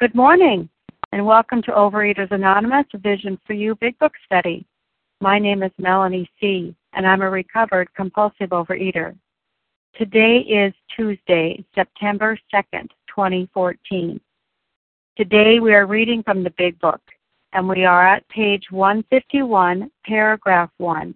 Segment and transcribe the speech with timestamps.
[0.00, 0.66] Good morning,
[1.12, 4.64] and welcome to Overeaters Anonymous Vision for You Big Book Study.
[5.20, 9.14] My name is Melanie C., and I'm a recovered compulsive overeater.
[9.98, 14.18] Today is Tuesday, September 2nd, 2014.
[15.18, 17.02] Today we are reading from the Big Book,
[17.52, 21.14] and we are at page 151, paragraph 1.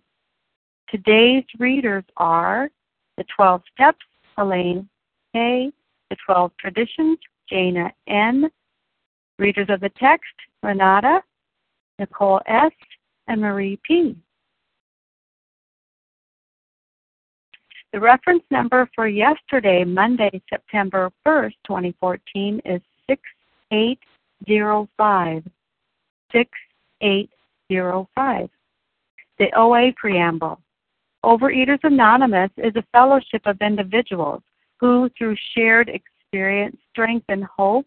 [0.90, 2.68] Today's readers are
[3.16, 4.04] the 12 Steps,
[4.36, 4.86] Elaine
[5.32, 5.72] K.,
[6.10, 7.16] the 12 Traditions,
[7.48, 8.50] Jana N.,
[9.38, 11.22] Readers of the text, Renata,
[11.98, 12.72] Nicole S.,
[13.26, 14.14] and Marie P.
[17.92, 25.44] The reference number for yesterday, Monday, September 1st, 2014, is 6805.
[26.32, 28.50] 6805.
[29.38, 30.60] The OA Preamble.
[31.24, 34.42] Overeaters Anonymous is a fellowship of individuals
[34.80, 37.86] who, through shared experience, strength, and hope,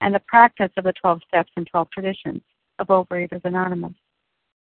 [0.00, 2.42] and the practice of the 12 steps and 12 traditions
[2.78, 3.94] of Overeaters Anonymous.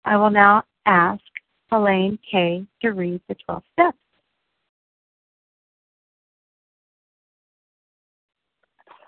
[0.05, 1.23] I will now ask
[1.71, 2.65] Helene K.
[2.81, 3.97] to read the 12 steps.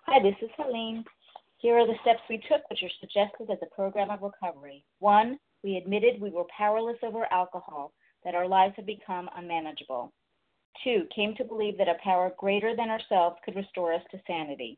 [0.05, 1.03] Hi, this is Helene.
[1.57, 4.83] Here are the steps we took, which are suggested as a program of recovery.
[4.99, 7.93] One, we admitted we were powerless over alcohol,
[8.23, 10.11] that our lives had become unmanageable.
[10.83, 14.77] Two, came to believe that a power greater than ourselves could restore us to sanity.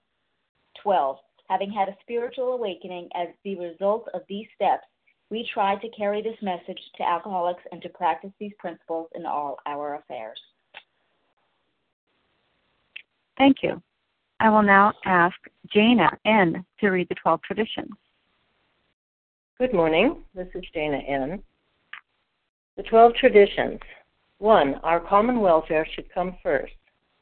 [0.83, 1.17] 12.
[1.49, 4.85] Having had a spiritual awakening as the result of these steps,
[5.29, 9.57] we try to carry this message to alcoholics and to practice these principles in all
[9.65, 10.39] our affairs.
[13.37, 13.81] Thank you.
[14.39, 15.35] I will now ask
[15.73, 16.65] Jana N.
[16.79, 17.91] to read the 12 traditions.
[19.57, 20.23] Good morning.
[20.33, 21.41] This is Jana N.
[22.77, 23.79] The 12 traditions.
[24.39, 24.75] 1.
[24.83, 26.73] Our common welfare should come first.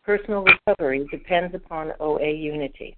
[0.06, 2.98] Personal recovery depends upon OA unity.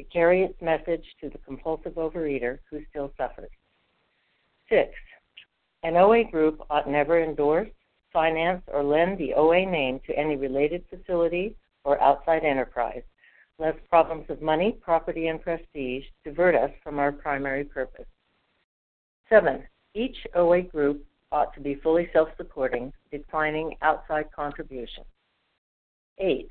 [0.00, 3.50] to carry its message to the compulsive overeater who still suffers.
[4.68, 4.92] Six,
[5.82, 7.68] an OA group ought never endorse,
[8.12, 11.54] finance, or lend the OA name to any related facility
[11.84, 13.02] or outside enterprise,
[13.58, 18.06] lest problems of money, property, and prestige divert us from our primary purpose.
[19.28, 19.62] Seven,
[19.94, 25.06] each OA group ought to be fully self supporting, declining outside contributions.
[26.18, 26.50] Eight,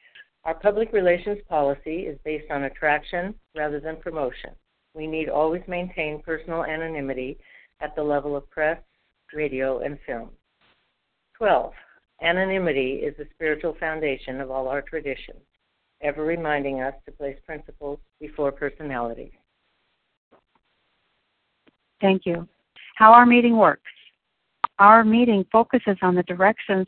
[0.43, 4.51] Our public relations policy is based on attraction rather than promotion.
[4.95, 7.37] We need always maintain personal anonymity
[7.79, 8.79] at the level of press,
[9.33, 10.29] radio, and film.
[11.37, 11.73] 12.
[12.21, 15.41] Anonymity is the spiritual foundation of all our traditions,
[16.01, 19.31] ever reminding us to place principles before personality.
[21.99, 22.47] Thank you.
[22.95, 23.81] How our meeting works.
[24.79, 26.87] Our meeting focuses on the directions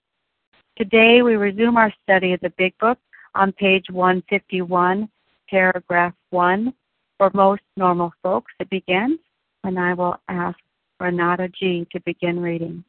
[0.81, 2.97] Today we resume our study of the Big Book
[3.35, 5.07] on page 151,
[5.47, 6.73] paragraph 1.
[7.19, 9.19] For most normal folks, it begins,
[9.63, 10.57] and I will ask
[10.99, 11.87] Renata G.
[11.91, 12.83] to begin reading.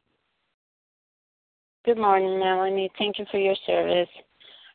[1.85, 2.91] Good morning, Melanie.
[2.97, 4.09] Thank you for your service.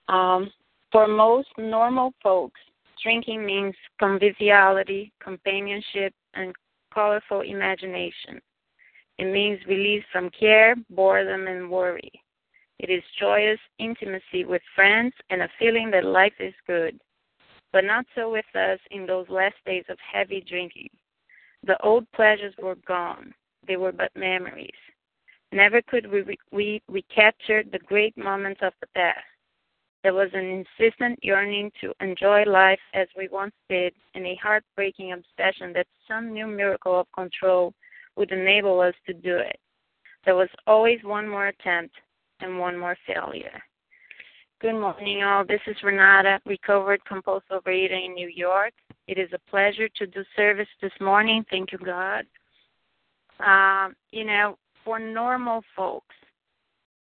[0.10, 0.52] Um,
[0.92, 2.60] for most normal folks,
[3.02, 6.54] drinking means conviviality, companionship, and
[6.94, 8.40] colorful imagination.
[9.18, 12.12] It means release from care, boredom, and worry.
[12.80, 17.00] It is joyous intimacy with friends and a feeling that life is good.
[17.74, 20.90] But not so with us in those last days of heavy drinking.
[21.64, 23.34] The old pleasures were gone.
[23.68, 24.70] They were but memories.
[25.52, 29.26] Never could we, we recapture the great moments of the past.
[30.04, 35.14] There was an insistent yearning to enjoy life as we once did, and a heartbreaking
[35.14, 37.74] obsession that some new miracle of control
[38.16, 39.60] would enable us to do it.
[40.26, 41.96] There was always one more attempt
[42.42, 43.62] and one more failure.
[44.60, 45.46] Good morning, all.
[45.46, 48.74] This is Renata, recovered compulsive overeater in New York.
[49.08, 51.46] It is a pleasure to do service this morning.
[51.52, 52.26] Thank you, God.
[53.40, 56.16] Uh, you know, for normal folks,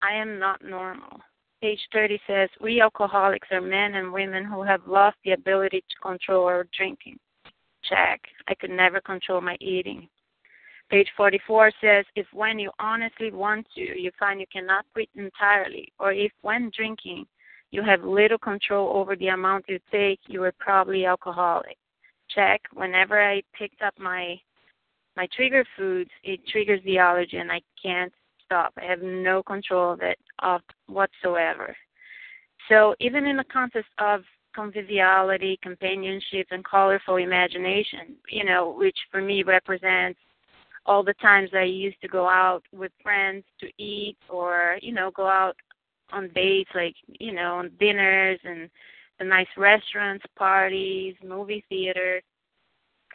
[0.01, 1.21] I am not normal.
[1.61, 5.95] Page 30 says, We alcoholics are men and women who have lost the ability to
[6.01, 7.17] control our drinking.
[7.89, 8.21] Check.
[8.47, 10.09] I could never control my eating.
[10.89, 15.91] Page 44 says, If when you honestly want to, you find you cannot quit entirely,
[15.99, 17.25] or if when drinking,
[17.71, 21.77] you have little control over the amount you take, you are probably alcoholic.
[22.33, 22.61] Check.
[22.73, 24.39] Whenever I picked up my
[25.17, 28.13] my trigger foods, it triggers the allergy and I can't
[28.45, 28.71] stop.
[28.77, 31.75] I have no control of it of whatsoever.
[32.69, 34.21] So even in the context of
[34.53, 40.19] conviviality, companionship, and colorful imagination, you know, which for me represents
[40.87, 45.11] all the times I used to go out with friends to eat or, you know,
[45.11, 45.55] go out
[46.11, 48.69] on dates like, you know, on dinners and
[49.19, 52.23] the nice restaurants, parties, movie theaters.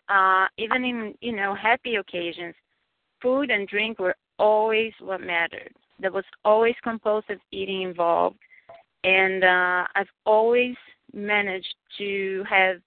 [0.09, 2.55] Uh, even in, you know, happy occasions,
[3.23, 5.73] food and drink were always what mattered.
[5.99, 8.37] There was always compulsive eating involved,
[9.05, 10.75] and uh, I've always
[11.15, 12.79] managed to have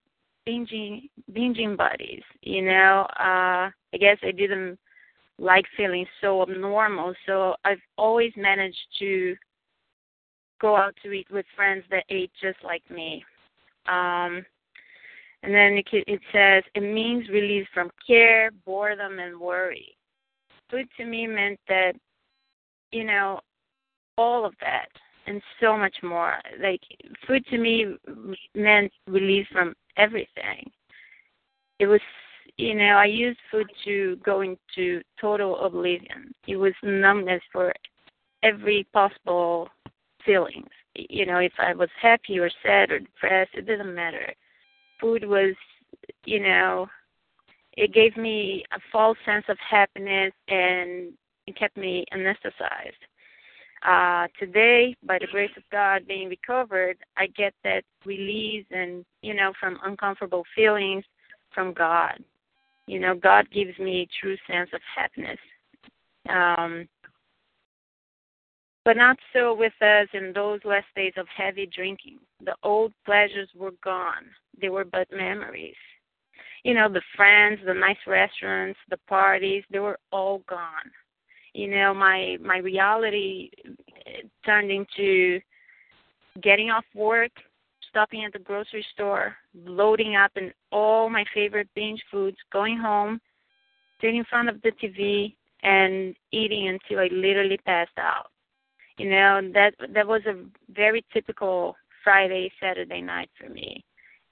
[0.48, 2.24] binging binging buddies.
[2.42, 4.78] You know, uh, I guess I didn't
[5.38, 9.36] like feeling so abnormal, so I've always managed to
[10.62, 13.24] go out to eat with friends that ate just like me.
[13.88, 14.46] Um,
[15.44, 19.96] and then it, it says it means release from care, boredom, and worry
[20.70, 21.94] food to me meant that,
[22.92, 23.40] you know,
[24.18, 24.88] all of that
[25.28, 26.36] and so much more.
[26.62, 26.82] Like
[27.28, 27.96] food to me
[28.54, 30.70] meant release from everything.
[31.80, 32.02] It was,
[32.58, 36.34] you know, I used food to go into total oblivion.
[36.48, 37.74] It was numbness for
[38.44, 39.70] every possible
[40.26, 40.70] feelings.
[40.96, 44.34] You know, if I was happy or sad or depressed, it didn't matter.
[45.02, 45.54] Food was,
[46.26, 46.88] you know,
[47.74, 51.12] it gave me a false sense of happiness and
[51.48, 53.02] it kept me anesthetized.
[53.86, 59.34] Uh, today, by the grace of God, being recovered, I get that release and you
[59.34, 61.04] know from uncomfortable feelings
[61.54, 62.24] from God.
[62.88, 65.40] You know, God gives me a true sense of happiness.
[66.30, 66.88] Um,
[68.84, 72.20] but not so with us in those last days of heavy drinking.
[72.44, 74.26] The old pleasures were gone.
[74.62, 75.76] They were but memories.
[76.64, 80.92] You know, the friends, the nice restaurants, the parties, they were all gone
[81.56, 83.50] you know my my reality
[84.46, 85.40] turned into
[86.44, 87.32] getting off work
[87.90, 89.36] stopping at the grocery store
[89.66, 93.22] loading up in all my favorite binge foods going home
[94.02, 95.34] sitting in front of the tv
[95.64, 98.28] and eating until i literally passed out.
[98.98, 100.44] You know that that was a
[100.74, 103.84] very typical friday saturday night for me.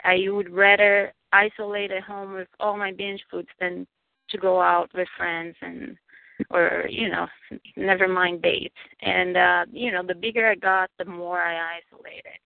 [0.04, 3.88] I would rather isolate at home with all my binge foods than
[4.30, 5.98] to go out with friends and
[6.50, 7.28] or you know
[7.76, 8.76] never mind dates.
[9.02, 12.40] And uh you know the bigger i got the more i isolated.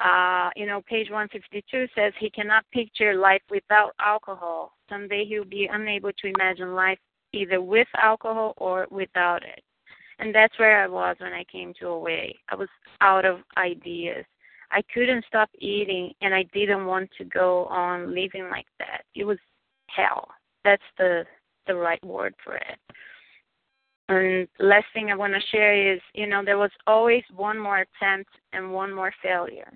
[0.00, 4.72] Uh you know page 152 says he cannot picture life without alcohol.
[4.88, 6.98] Someday he'll be unable to imagine life
[7.32, 9.62] either with alcohol or without it.
[10.18, 12.68] And that's where i was when i came to OA i was
[13.00, 14.24] out of ideas.
[14.72, 19.02] I couldn't stop eating and i didn't want to go on living like that.
[19.14, 19.38] It was
[19.88, 20.28] hell.
[20.64, 21.24] That's the
[21.66, 22.78] the right word for it.
[24.08, 27.78] And last thing I want to share is, you know, there was always one more
[27.78, 29.72] attempt and one more failure.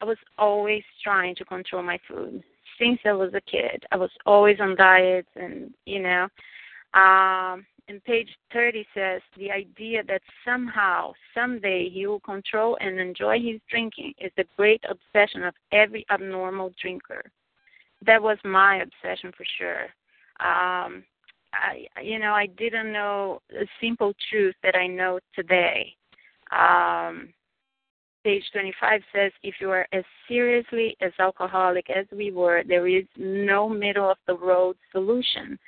[0.00, 2.42] I was always trying to control my food
[2.78, 3.84] since I was a kid.
[3.90, 6.28] I was always on diets, and you know,
[6.94, 13.40] um, and page 30 says the idea that somehow, someday, he will control and enjoy
[13.40, 17.24] his drinking is the great obsession of every abnormal drinker.
[18.06, 19.88] That was my obsession for sure
[20.40, 21.04] um,
[21.52, 25.94] I, you know, I didn't know a simple truth that I know today.
[26.52, 27.32] Um,
[28.24, 33.04] page 25 says, if you are as seriously as alcoholic as we were, there is
[33.16, 35.58] no middle of the road solution.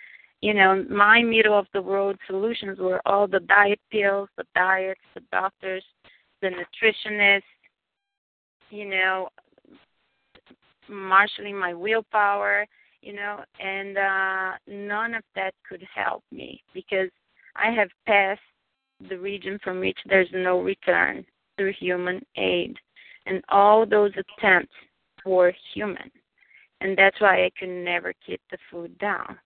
[0.43, 5.01] You know, my middle of the road solutions were all the diet pills, the diets,
[5.15, 5.85] the doctors,
[6.41, 7.43] the nutritionists,
[8.71, 9.29] you know,
[10.89, 12.67] marshaling my willpower,
[13.03, 17.11] you know, and uh, none of that could help me because
[17.57, 18.41] I have passed
[19.09, 21.25] the region from which there's no return
[21.57, 22.77] through human aid.
[23.27, 24.73] And all those attempts
[25.25, 26.11] were human.
[26.81, 29.39] And that's why I could never keep the food down.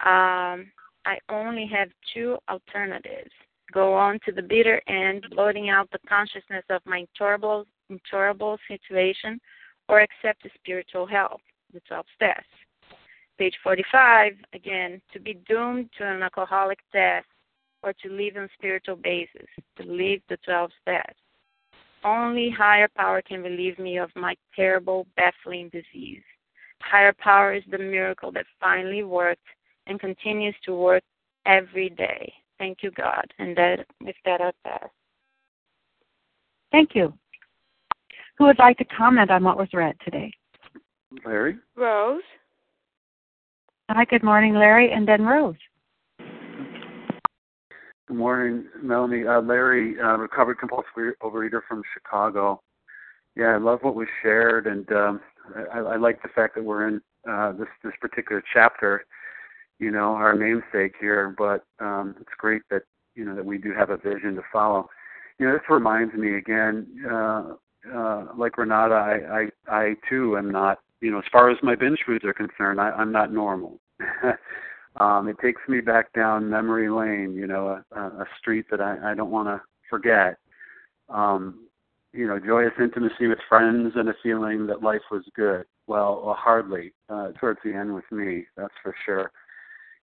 [0.00, 0.70] Um,
[1.04, 3.30] I only have two alternatives
[3.72, 9.40] go on to the bitter end, blotting out the consciousness of my intolerable, intolerable situation,
[9.88, 11.40] or accept the spiritual help,
[11.72, 12.46] the 12 steps.
[13.38, 17.24] Page 45, again, to be doomed to an alcoholic death
[17.82, 21.18] or to live on spiritual basis, to live the 12 steps.
[22.04, 26.22] Only higher power can relieve me of my terrible, baffling disease.
[26.80, 29.40] Higher power is the miracle that finally worked
[29.86, 31.02] and continues to work
[31.46, 32.32] every day.
[32.58, 33.24] Thank you, God.
[33.38, 34.88] And that, with that, I pass.
[36.70, 37.12] Thank you.
[38.38, 40.32] Who would like to comment on what was read today?
[41.24, 41.58] Larry?
[41.76, 42.22] Rose?
[43.90, 45.56] Hi, good morning, Larry, and then Rose.
[48.08, 49.26] Good morning, Melanie.
[49.26, 52.62] Uh, Larry, uh, recovered compulsive overeater from Chicago.
[53.36, 55.20] Yeah, I love what was shared, and um,
[55.74, 59.04] I, I like the fact that we're in uh, this this particular chapter.
[59.78, 62.82] You know, our namesake here, but um, it's great that
[63.14, 64.88] you know that we do have a vision to follow.
[65.38, 67.54] You know, this reminds me again, uh,
[67.92, 71.74] uh, like Renata, I, I I too am not you know, as far as my
[71.74, 73.80] binge foods are concerned, I, I'm not normal.
[75.00, 79.10] um, it takes me back down memory lane, you know, a, a street that I,
[79.10, 80.38] I don't want to forget.
[81.08, 81.66] Um,
[82.12, 85.64] you know, joyous intimacy with friends and a feeling that life was good.
[85.88, 89.32] Well, well hardly uh, towards the end with me, that's for sure.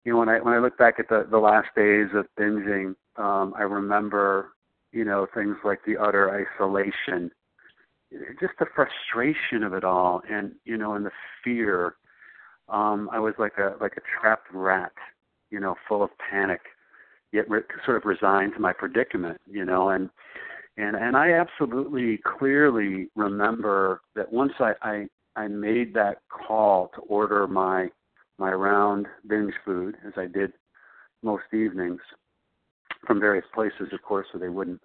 [0.03, 2.95] You know, when I when I look back at the the last days of binging,
[3.15, 4.53] um, I remember,
[4.91, 7.31] you know, things like the utter isolation
[8.39, 11.11] just the frustration of it all, and you know, and the
[11.43, 11.95] fear.
[12.67, 14.91] Um, I was like a like a trapped rat,
[15.49, 16.61] you know, full of panic,
[17.31, 20.09] yet re- sort of resigned to my predicament, you know, and
[20.77, 27.01] and and I absolutely clearly remember that once I I, I made that call to
[27.01, 27.89] order my
[28.37, 30.53] my round binge food, as I did
[31.21, 31.99] most evenings,
[33.05, 34.81] from various places, of course, so they wouldn't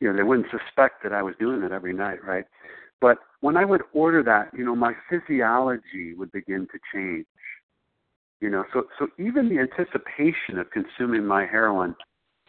[0.00, 2.44] you know, they wouldn't suspect that I was doing it every night, right?
[3.00, 7.26] But when I would order that, you know, my physiology would begin to change.
[8.40, 11.94] You know, so so even the anticipation of consuming my heroin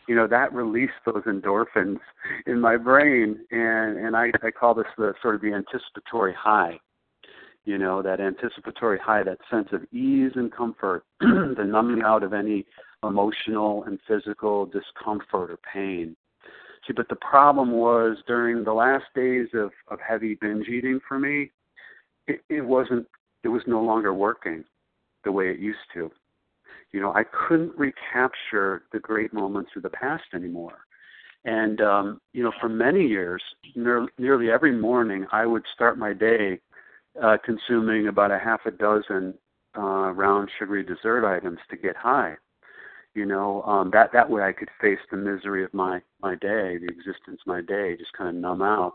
[0.07, 1.99] you know that released those endorphins
[2.45, 6.79] in my brain and and i i call this the sort of the anticipatory high
[7.65, 12.33] you know that anticipatory high that sense of ease and comfort the numbing out of
[12.33, 12.65] any
[13.03, 16.15] emotional and physical discomfort or pain
[16.95, 21.51] but the problem was during the last days of of heavy binge eating for me
[22.27, 23.07] it, it wasn't
[23.43, 24.63] it was no longer working
[25.23, 26.11] the way it used to
[26.91, 30.79] you know, I couldn't recapture the great moments of the past anymore.
[31.45, 33.41] And um, you know, for many years,
[33.75, 36.59] ne- nearly every morning, I would start my day
[37.21, 39.33] uh, consuming about a half a dozen
[39.77, 42.35] uh, round sugary dessert items to get high.
[43.13, 46.77] You know, um, that that way I could face the misery of my my day,
[46.77, 48.93] the existence of my day, just kind of numb out.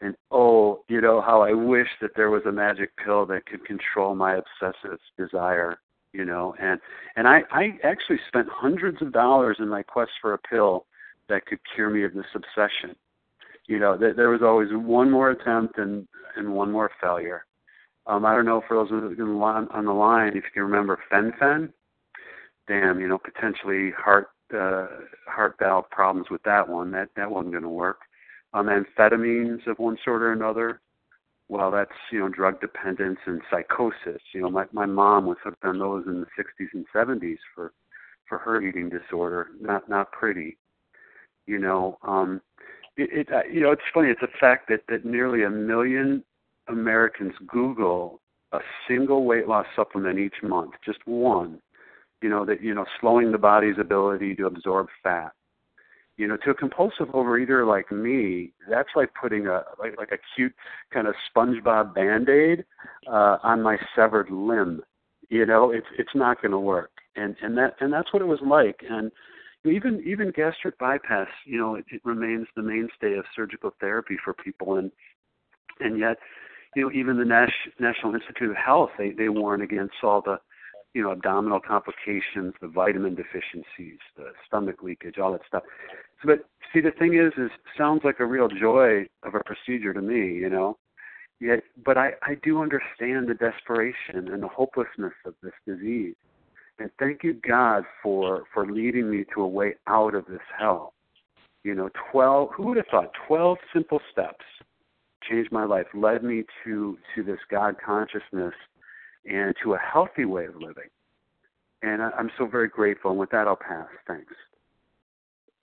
[0.00, 3.64] And oh, you know how I wish that there was a magic pill that could
[3.64, 5.78] control my obsessive desire
[6.16, 6.80] you know and
[7.16, 10.86] and i i actually spent hundreds of dollars in my quest for a pill
[11.28, 12.94] that could cure me of this obsession.
[13.66, 17.44] You know th- there was always one more attempt and and one more failure.
[18.06, 21.72] Um i don't know for those on the line if you can remember fen-phen
[22.68, 24.86] damn you know potentially heart uh
[25.26, 28.00] heart valve problems with that one that that wasn't going to work
[28.54, 30.80] um amphetamines of one sort or another
[31.48, 34.20] well, that's you know drug dependence and psychosis.
[34.32, 37.72] You know, my my mom was hooked on those in the 60s and 70s for
[38.28, 39.48] for her eating disorder.
[39.60, 40.58] Not not pretty.
[41.46, 42.40] You know, um,
[42.96, 44.08] it, it uh, you know it's funny.
[44.08, 46.24] It's a fact that that nearly a million
[46.68, 48.20] Americans Google
[48.52, 48.58] a
[48.88, 51.60] single weight loss supplement each month, just one.
[52.22, 55.32] You know that you know slowing the body's ability to absorb fat
[56.16, 60.18] you know, to a compulsive overeater like me, that's like putting a like like a
[60.34, 60.54] cute
[60.92, 62.64] kind of SpongeBob band-aid
[63.06, 64.82] uh, on my severed limb.
[65.28, 68.26] You know, it's it's not going to work, and and that and that's what it
[68.26, 68.80] was like.
[68.88, 69.12] And
[69.64, 74.32] even even gastric bypass, you know, it, it remains the mainstay of surgical therapy for
[74.32, 74.90] people, and
[75.80, 76.16] and yet,
[76.74, 80.38] you know, even the Nash, National Institute of Health, they they warn against all the
[80.96, 85.62] you know, abdominal complications, the vitamin deficiencies, the stomach leakage, all that stuff.
[86.22, 89.92] So, but see, the thing is, is sounds like a real joy of a procedure
[89.92, 90.78] to me, you know.
[91.38, 96.14] Yet, but I, I do understand the desperation and the hopelessness of this disease.
[96.78, 100.94] And thank you, God, for for leading me to a way out of this hell.
[101.62, 102.48] You know, twelve.
[102.56, 103.10] Who would have thought?
[103.28, 104.46] Twelve simple steps
[105.28, 108.54] changed my life, led me to to this God consciousness
[109.28, 110.88] and to a healthy way of living.
[111.82, 113.10] And I, I'm so very grateful.
[113.10, 113.86] And with that, I'll pass.
[114.06, 114.32] Thanks.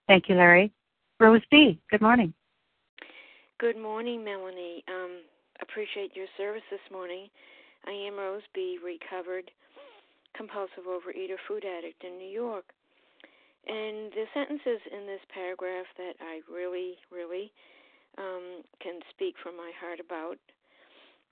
[0.08, 0.71] Thank you, Larry.
[1.19, 2.34] Rose B., good morning.
[3.60, 4.84] Good morning, Melanie.
[4.88, 5.21] Um,
[5.62, 7.30] appreciate your service this morning.
[7.86, 9.49] I am Rose B., recovered
[10.36, 12.65] compulsive overeater, food addict in New York.
[13.67, 17.52] And the sentences in this paragraph that I really, really
[18.17, 20.38] um, can speak from my heart about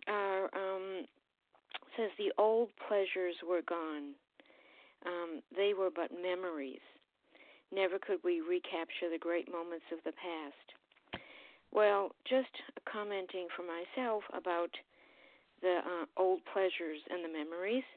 [0.08, 1.06] are um,
[1.98, 4.16] says the old pleasures were gone.
[5.06, 6.84] Um, they were but memories.
[7.72, 10.68] Never could we recapture the great moments of the past.
[11.72, 12.52] Well, just
[12.84, 14.70] commenting for myself about
[15.62, 17.88] the uh, old pleasures and the memories.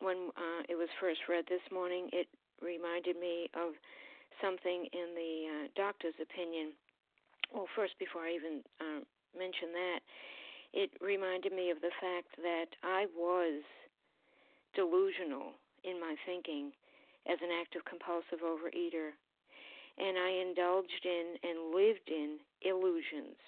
[0.00, 2.26] When uh, it was first read this morning, it
[2.62, 3.76] reminded me of
[4.40, 6.72] something in the uh, doctor's opinion.
[7.52, 9.00] Well, first, before I even uh,
[9.36, 10.00] mention that,
[10.72, 13.62] it reminded me of the fact that I was
[14.74, 16.72] delusional in my thinking
[17.30, 19.14] as an active compulsive overeater.
[19.98, 23.40] And I indulged in and lived in illusions,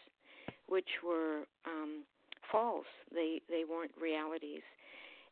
[0.67, 2.05] which were um,
[2.51, 2.89] false.
[3.13, 4.65] They they weren't realities.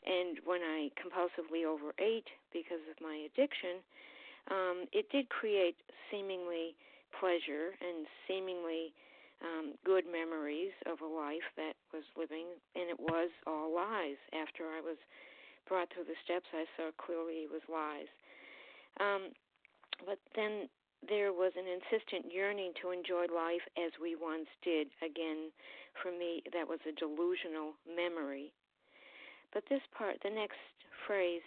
[0.05, 3.83] And when I compulsively overate because of my addiction,
[4.51, 5.75] um, it did create
[6.11, 6.77] seemingly
[7.19, 8.93] pleasure and seemingly
[9.43, 14.17] um, good memories of a life that was living, and it was all lies.
[14.33, 14.97] After I was
[15.69, 18.09] brought through the steps, I saw clearly it was lies.
[19.01, 19.33] Um,
[20.05, 20.69] but then
[21.09, 24.89] there was an insistent yearning to enjoy life as we once did.
[25.05, 25.53] Again,
[26.03, 28.53] for me, that was a delusional memory.
[29.53, 30.61] But this part, the next
[31.07, 31.45] phrase,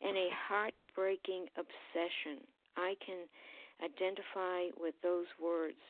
[0.00, 2.42] and a heartbreaking obsession.
[2.76, 3.28] I can
[3.82, 5.80] identify with those words.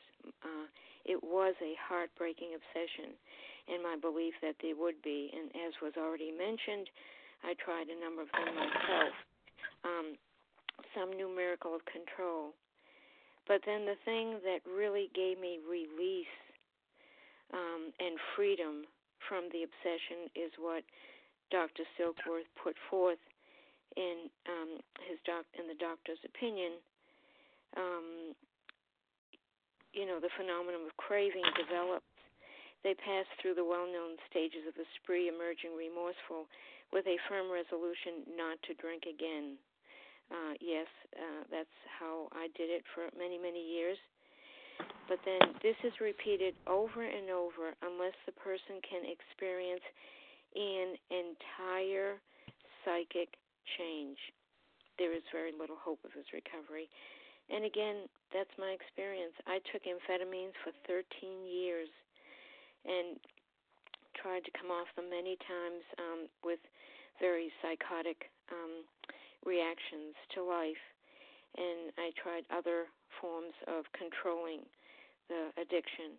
[0.43, 0.67] Uh,
[1.05, 3.13] it was a heartbreaking obsession,
[3.69, 5.29] and my belief that there would be.
[5.31, 6.89] And as was already mentioned,
[7.43, 9.13] I tried a number of them myself.
[9.83, 10.07] Um,
[10.95, 12.55] some numerical of control.
[13.47, 16.31] But then the thing that really gave me release
[17.51, 18.87] um, and freedom
[19.27, 20.83] from the obsession is what
[21.51, 21.83] Dr.
[21.99, 23.19] Silkworth put forth
[23.95, 26.79] in um, his doc in the doctor's opinion
[27.77, 28.35] um,
[29.93, 32.07] you know, the phenomenon of craving develops.
[32.83, 36.51] They pass through the well known stages of the spree, emerging remorseful
[36.91, 39.55] with a firm resolution not to drink again.
[40.27, 43.97] Uh, yes, uh, that's how I did it for many, many years.
[45.07, 49.83] But then this is repeated over and over unless the person can experience
[50.55, 52.19] an entire
[52.83, 53.35] psychic
[53.77, 54.17] change.
[54.97, 56.89] There is very little hope of his recovery.
[57.53, 59.37] And again, that's my experience.
[59.45, 61.05] I took amphetamines for 13
[61.45, 61.85] years
[62.81, 63.21] and
[64.17, 66.57] tried to come off them many times um, with
[67.21, 68.81] very psychotic um,
[69.45, 70.81] reactions to life.
[71.53, 72.89] And I tried other
[73.21, 74.65] forms of controlling
[75.29, 76.17] the addiction.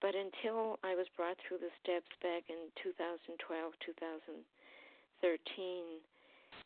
[0.00, 4.40] But until I was brought through the steps back in 2012, 2013,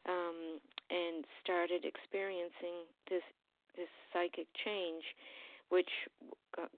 [0.06, 3.22] um, and started experiencing this
[3.76, 5.04] this psychic change,
[5.68, 5.88] which,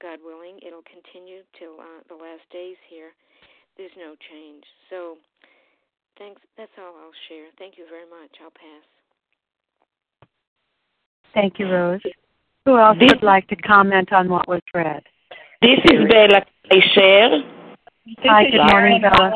[0.00, 3.12] God willing, it'll continue till uh, the last days here.
[3.76, 4.64] There's no change.
[4.90, 5.16] So,
[6.18, 6.40] thanks.
[6.56, 7.46] That's all I'll share.
[7.58, 8.30] Thank you very much.
[8.42, 8.84] I'll pass.
[11.34, 12.00] Thank you, Rose.
[12.66, 15.02] Who else this, would like to comment on what was read?
[15.62, 16.44] This is Bella.
[16.70, 17.30] I share.
[18.24, 19.32] Hi, good morning, Bella.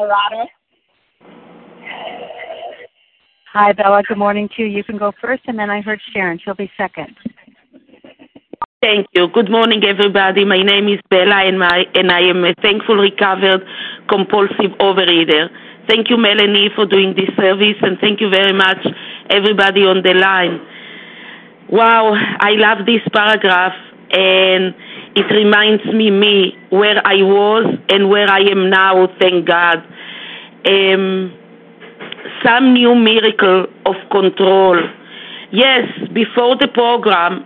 [3.53, 4.03] Hi, Bella.
[4.07, 4.69] Good morning to you.
[4.69, 6.38] You can go first, and then I heard Sharon.
[6.45, 7.16] She'll be second.
[8.87, 9.27] Thank you.
[9.35, 10.44] Good morning, everybody.
[10.44, 13.66] My name is Bella, and, my, and I am a thankful recovered
[14.09, 15.51] compulsive overeater.
[15.88, 18.79] Thank you, Melanie, for doing this service, and thank you very much,
[19.29, 20.61] everybody on the line.
[21.68, 23.75] Wow, I love this paragraph,
[24.12, 24.72] and
[25.16, 29.09] it reminds me me where I was and where I am now.
[29.18, 29.83] Thank God.
[30.64, 31.35] Um,
[32.44, 34.79] some new miracle of control.
[35.51, 37.44] Yes, before the program,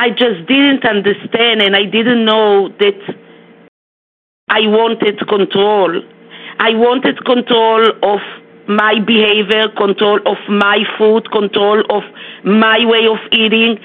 [0.00, 2.98] I just didn't understand and I didn't know that
[4.48, 6.00] I wanted control.
[6.58, 8.20] I wanted control of
[8.66, 12.02] my behavior, control of my food, control of
[12.44, 13.76] my way of eating,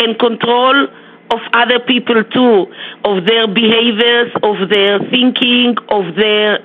[0.00, 0.88] and control
[1.32, 2.66] of other people too,
[3.08, 6.60] of their behaviors, of their thinking, of their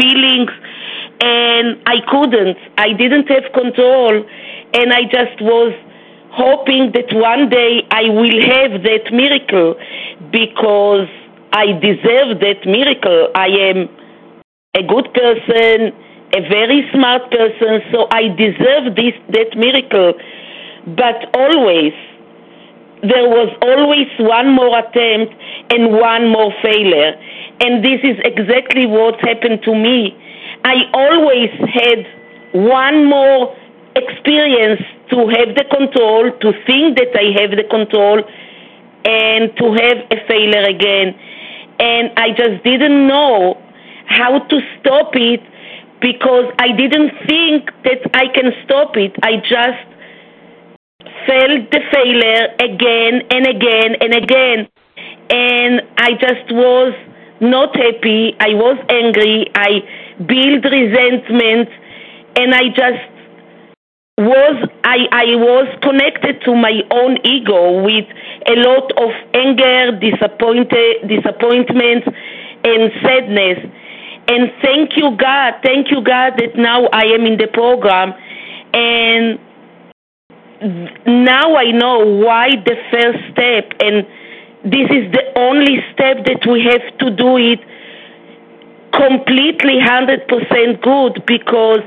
[0.00, 0.50] feelings.
[1.22, 2.58] And I couldn't.
[2.76, 4.26] I didn't have control,
[4.74, 5.72] and I just was
[6.36, 9.74] hoping that one day I will have that miracle
[10.30, 11.08] because
[11.52, 13.28] I deserve that miracle.
[13.34, 13.88] I am
[14.76, 15.96] a good person,
[16.36, 20.12] a very smart person, so I deserve this that miracle.
[20.86, 21.96] But always
[23.02, 25.34] there was always one more attempt
[25.72, 27.12] and one more failure.
[27.60, 30.16] And this is exactly what happened to me.
[30.64, 32.04] I always had
[32.52, 33.54] one more
[33.96, 38.22] experience to have the control, to think that I have the control,
[39.04, 41.14] and to have a failure again.
[41.78, 43.60] And I just didn't know
[44.06, 45.42] how to stop it
[46.00, 49.16] because I didn't think that I can stop it.
[49.22, 49.84] I just
[51.26, 54.68] felt the failure again and again and again.
[55.30, 56.94] And I just was
[57.40, 58.34] not happy.
[58.40, 59.50] I was angry.
[59.54, 59.82] I
[60.18, 61.68] built resentment.
[62.36, 63.15] And I just
[64.18, 68.06] was I, I was connected to my own ego with
[68.48, 72.04] a lot of anger, disappointed, disappointment,
[72.64, 73.58] and sadness.
[74.28, 75.54] And thank you, God.
[75.62, 78.14] Thank you, God, that now I am in the program.
[78.72, 79.38] And
[81.06, 84.06] now I know why the first step, and
[84.64, 87.60] this is the only step that we have to do it
[88.92, 91.80] completely 100% good because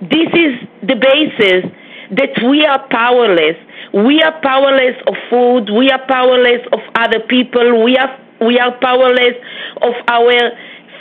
[0.00, 0.52] this is
[0.82, 1.70] the basis
[2.16, 3.56] that we are powerless.
[3.92, 5.70] We are powerless of food.
[5.70, 7.82] We are powerless of other people.
[7.84, 9.34] We are we are powerless
[9.82, 10.34] of our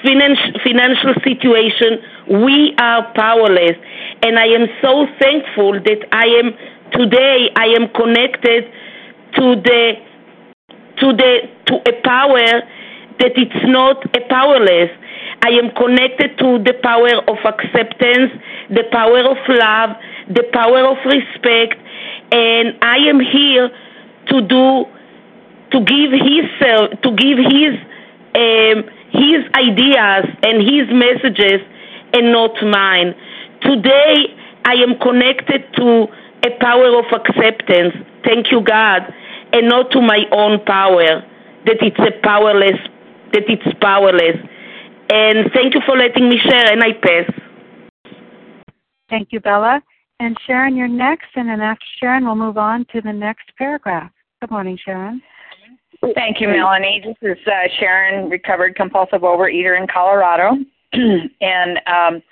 [0.04, 2.00] financial situation.
[2.30, 3.76] We are powerless,
[4.22, 6.54] and I am so thankful that I am
[6.92, 7.50] today.
[7.56, 8.66] I am connected
[9.38, 9.94] to the
[11.00, 12.62] to the to a power
[13.20, 14.90] that it's not a powerless.
[15.44, 18.32] I am connected to the power of acceptance,
[18.70, 19.92] the power of love,
[20.32, 21.76] the power of respect,
[22.32, 23.68] and I am here
[24.32, 24.88] to do
[25.76, 26.48] to give his
[27.04, 27.76] to give his
[28.40, 31.60] um, his ideas and his messages
[32.14, 33.14] and not mine.
[33.68, 34.32] Today
[34.64, 36.08] I am connected to
[36.48, 37.94] a power of acceptance.
[38.24, 39.12] Thank you, God,
[39.52, 41.20] and not to my own power.
[41.66, 42.80] That it's a powerless.
[43.34, 44.40] That it's powerless.
[45.14, 48.16] And thank you for letting me share, and I pass.
[49.12, 49.80] Thank you, Bella.
[50.20, 54.10] And Sharon, you're next, and then after Sharon, we'll move on to the next paragraph.
[54.42, 55.22] Good morning, Sharon.
[56.16, 57.04] Thank you, Melanie.
[57.06, 60.58] This is uh, Sharon, recovered compulsive overeater in Colorado.
[60.94, 62.24] and um,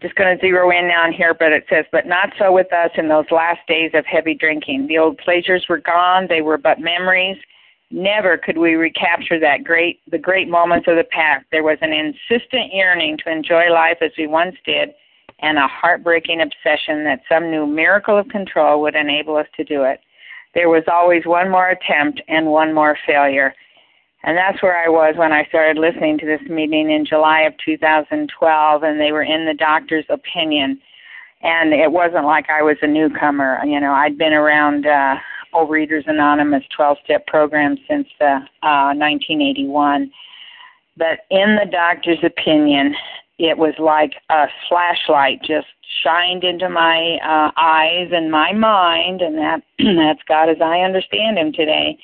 [0.00, 2.90] just going to zero in on here, but it says, but not so with us
[2.96, 4.86] in those last days of heavy drinking.
[4.86, 7.38] The old pleasures were gone, they were but memories.
[7.92, 11.44] Never could we recapture that great, the great moments of the past.
[11.52, 14.94] There was an insistent yearning to enjoy life as we once did,
[15.40, 19.82] and a heartbreaking obsession that some new miracle of control would enable us to do
[19.82, 20.00] it.
[20.54, 23.54] There was always one more attempt and one more failure.
[24.24, 27.54] And that's where I was when I started listening to this meeting in July of
[27.62, 30.80] 2012, and they were in the doctor's opinion.
[31.42, 33.60] And it wasn't like I was a newcomer.
[33.66, 35.16] You know, I'd been around uh,
[35.54, 40.10] Overeaters Anonymous 12 step program since uh, uh, 1981.
[40.96, 42.94] But in the doctor's opinion,
[43.38, 45.66] it was like a flashlight just
[46.02, 51.38] shined into my uh, eyes and my mind, and that that's God as I understand
[51.38, 51.98] Him today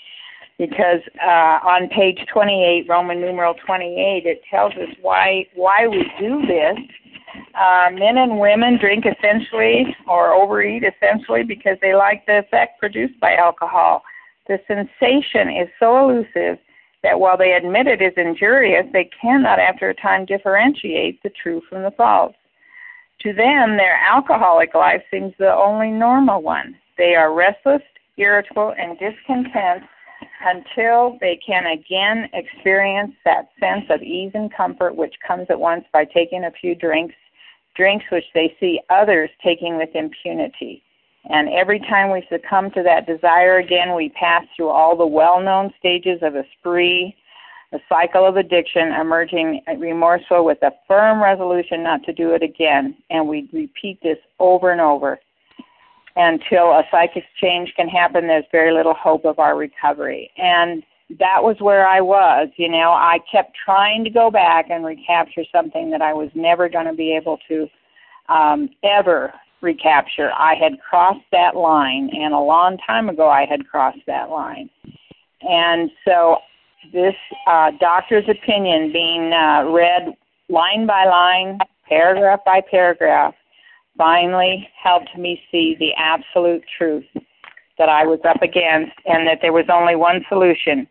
[0.58, 6.42] because uh, on page 28, Roman numeral 28, it tells us why why we do
[6.46, 6.76] this.
[7.54, 13.18] Uh, men and women drink essentially or overeat essentially because they like the effect produced
[13.20, 14.02] by alcohol.
[14.46, 16.58] The sensation is so elusive
[17.02, 21.62] that while they admit it is injurious, they cannot after a time differentiate the true
[21.68, 22.34] from the false.
[23.20, 26.76] To them, their alcoholic life seems the only normal one.
[26.96, 27.82] They are restless,
[28.16, 29.84] irritable, and discontent
[30.44, 35.84] until they can again experience that sense of ease and comfort which comes at once
[35.92, 37.14] by taking a few drinks,
[37.78, 40.82] drinks which they see others taking with impunity.
[41.30, 45.40] And every time we succumb to that desire again, we pass through all the well
[45.40, 47.16] known stages of a spree,
[47.72, 52.96] a cycle of addiction, emerging remorseful with a firm resolution not to do it again.
[53.10, 55.18] And we repeat this over and over
[56.18, 60.30] until a psychic change can happen, there's very little hope of our recovery.
[60.36, 60.82] And
[61.18, 62.48] that was where I was.
[62.56, 66.68] You know, I kept trying to go back and recapture something that I was never
[66.68, 67.68] going to be able to
[68.28, 70.30] um, ever recapture.
[70.36, 74.68] I had crossed that line, and a long time ago I had crossed that line.
[75.42, 76.38] And so,
[76.92, 77.14] this
[77.46, 80.14] uh, doctor's opinion being uh, read
[80.48, 83.34] line by line, paragraph by paragraph,
[83.96, 87.04] finally helped me see the absolute truth
[87.78, 90.86] that I was up against and that there was only one solution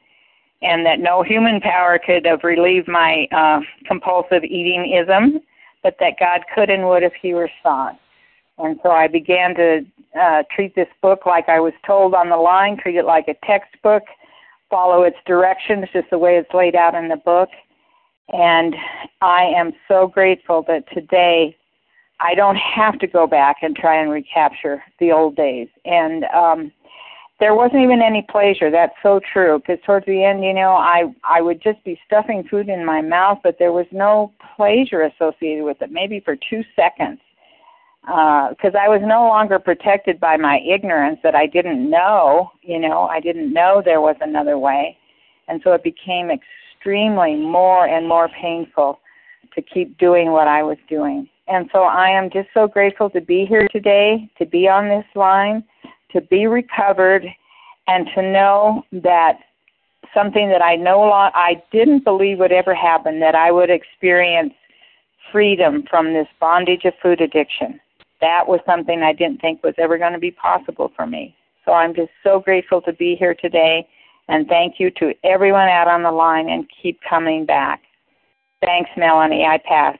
[0.61, 5.39] and that no human power could have relieved my uh, compulsive eating ism,
[5.83, 7.99] but that God could and would if he were sought.
[8.57, 9.85] And so I began to
[10.19, 13.35] uh, treat this book like I was told on the line, treat it like a
[13.45, 14.03] textbook,
[14.69, 17.49] follow its directions just the way it's laid out in the book.
[18.29, 18.75] And
[19.21, 21.55] I am so grateful that today
[22.19, 25.69] I don't have to go back and try and recapture the old days.
[25.85, 26.71] And um
[27.39, 28.71] there wasn't even any pleasure.
[28.71, 29.59] That's so true.
[29.59, 33.01] Because towards the end, you know, I I would just be stuffing food in my
[33.01, 35.91] mouth, but there was no pleasure associated with it.
[35.91, 37.19] Maybe for two seconds,
[38.01, 42.51] because uh, I was no longer protected by my ignorance that I didn't know.
[42.61, 44.97] You know, I didn't know there was another way,
[45.47, 48.99] and so it became extremely more and more painful
[49.53, 51.29] to keep doing what I was doing.
[51.47, 55.05] And so I am just so grateful to be here today, to be on this
[55.15, 55.63] line,
[56.11, 57.25] to be recovered,
[57.87, 59.39] and to know that
[60.13, 64.53] something that I no long I didn't believe would ever happen that I would experience
[65.31, 67.79] freedom from this bondage of food addiction.
[68.21, 71.35] That was something I didn't think was ever going to be possible for me.
[71.65, 73.87] So I'm just so grateful to be here today
[74.29, 77.81] and thank you to everyone out on the line and keep coming back.
[78.61, 79.45] Thanks, Melanie.
[79.45, 79.97] I pass.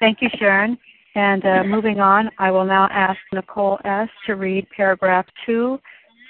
[0.00, 0.78] Thank you, Sharon.
[1.14, 4.08] And uh, moving on, I will now ask Nicole S.
[4.26, 5.78] to read paragraph two,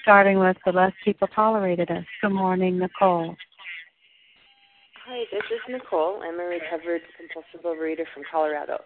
[0.03, 2.05] starting with the less people tolerated us.
[2.21, 3.35] Good morning, Nicole.
[5.07, 6.21] Hi, this is Nicole.
[6.23, 8.79] I'm a recovered compulsive overeater from Colorado.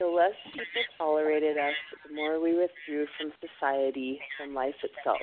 [0.00, 1.74] The less people tolerated us,
[2.08, 5.20] the more we withdrew from society, from life itself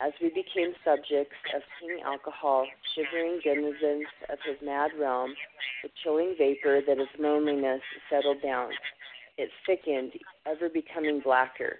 [0.00, 5.34] as we became subjects of King Alcohol, shivering denizens of his mad realm,
[5.82, 8.70] the chilling vapor that is loneliness settled down.
[9.36, 10.12] It thickened,
[10.46, 11.78] ever becoming blacker.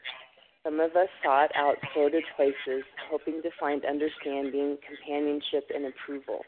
[0.65, 6.41] Some of us sought out sordid places, hoping to find understanding, companionship, and approval.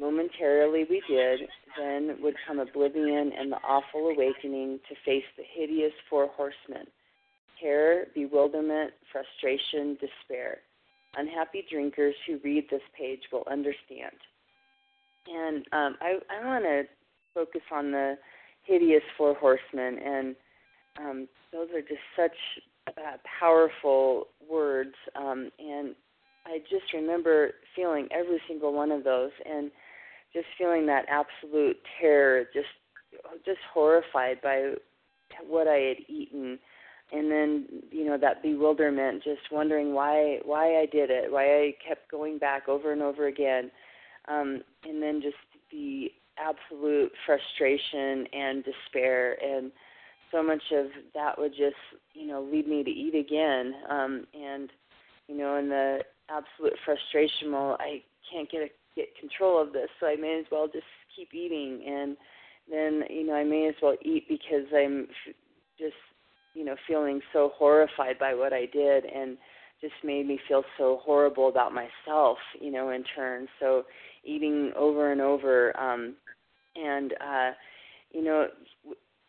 [0.00, 1.40] Momentarily we did,
[1.78, 6.86] then would come oblivion and the awful awakening to face the hideous four horsemen
[7.60, 10.58] terror, bewilderment, frustration, despair
[11.16, 14.16] unhappy drinkers who read this page will understand.
[15.26, 16.82] And um, I, I want to
[17.34, 18.16] focus on the
[18.64, 20.36] hideous four horsemen, and
[20.98, 22.36] um, those are just such
[22.88, 25.94] uh, powerful words, um, and
[26.46, 29.70] I just remember feeling every single one of those, and
[30.32, 32.66] just feeling that absolute terror, just
[33.44, 34.72] just horrified by
[35.46, 36.58] what I had eaten
[37.12, 41.74] and then you know that bewilderment just wondering why why I did it why I
[41.86, 43.70] kept going back over and over again
[44.28, 45.36] um and then just
[45.70, 49.70] the absolute frustration and despair and
[50.32, 51.76] so much of that would just
[52.14, 53.74] you know lead me to eat again.
[53.88, 54.70] Um and
[55.28, 59.88] you know in the absolute frustration well I can't get a, get control of this
[60.00, 61.84] so I may as well just keep eating.
[61.86, 62.16] And
[62.70, 65.06] then you know I may as well eat because I'm
[65.78, 65.94] just
[66.54, 69.36] you know feeling so horrified by what I did and
[69.80, 73.48] just made me feel so horrible about myself you know in turn.
[73.60, 73.84] So
[74.24, 76.14] eating over and over um
[76.76, 77.50] and uh
[78.10, 78.46] you know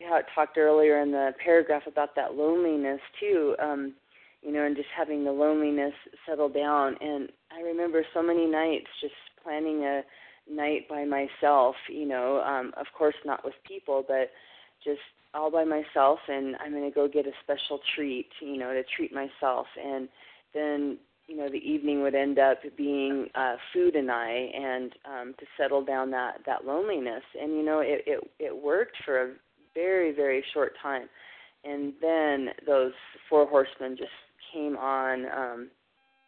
[0.07, 3.93] how it talked earlier in the paragraph about that loneliness too um
[4.41, 5.93] you know and just having the loneliness
[6.27, 6.95] settle down.
[6.99, 10.03] And I remember so many nights just planning a
[10.49, 14.31] night by myself you know um of course not with people but
[14.83, 14.99] just
[15.33, 16.19] all by myself.
[16.27, 19.67] And I'm going to go get a special treat, you know, to treat myself.
[19.83, 20.07] And
[20.53, 25.33] then you know the evening would end up being uh food and I and um
[25.39, 27.23] to settle down that that loneliness.
[27.39, 29.33] And you know it it it worked for a
[29.73, 31.07] very very short time.
[31.63, 32.91] And then those
[33.29, 34.09] four horsemen just
[34.53, 35.69] came on um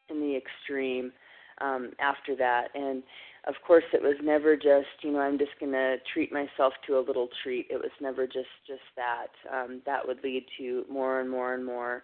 [0.10, 1.12] in the extreme
[1.60, 2.69] um after that.
[2.73, 3.03] And
[3.47, 6.97] of course it was never just you know i'm just going to treat myself to
[6.97, 7.67] a little treat.
[7.69, 9.27] It was never just just that.
[9.53, 12.03] Um that would lead to more and more and more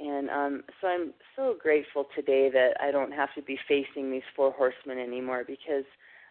[0.00, 4.22] and um so i'm so grateful today that i don't have to be facing these
[4.34, 5.84] four horsemen anymore because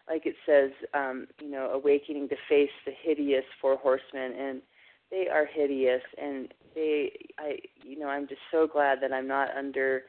[0.08, 4.62] like it says um you know awakening to face the hideous four horsemen and
[5.10, 9.48] they are hideous and they i you know i'm just so glad that i'm not
[9.56, 10.02] under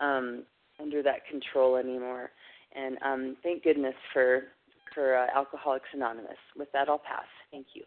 [0.00, 0.42] um
[0.80, 2.30] under that control anymore
[2.74, 4.44] and um, thank goodness for
[4.94, 6.36] for uh, Alcoholics Anonymous.
[6.56, 7.24] With that, I'll pass.
[7.50, 7.82] Thank you.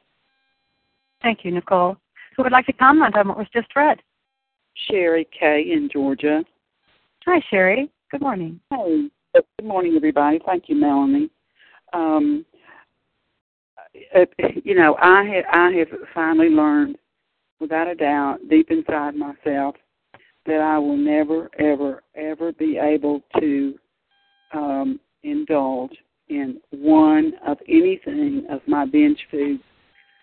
[1.22, 1.96] Thank you, Nicole.
[2.36, 4.00] Who would like to comment on what was just read?
[4.86, 5.72] Sherry K.
[5.72, 6.44] in Georgia.
[7.26, 7.90] Hi, Sherry.
[8.12, 8.60] Good morning.
[8.70, 9.10] Hey.
[9.34, 10.40] Good morning, everybody.
[10.46, 11.30] Thank you, Melanie.
[11.94, 12.46] Um,
[14.16, 14.26] uh,
[14.64, 16.98] you know, I have I have finally learned,
[17.60, 19.76] without a doubt, deep inside myself,
[20.46, 23.76] that I will never, ever, ever be able to
[24.54, 25.96] um, indulge
[26.30, 29.64] in one of anything of my binge foods,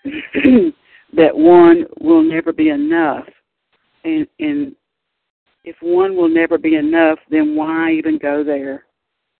[1.17, 3.27] that one will never be enough.
[4.05, 4.75] And, and
[5.65, 8.85] if one will never be enough, then why even go there?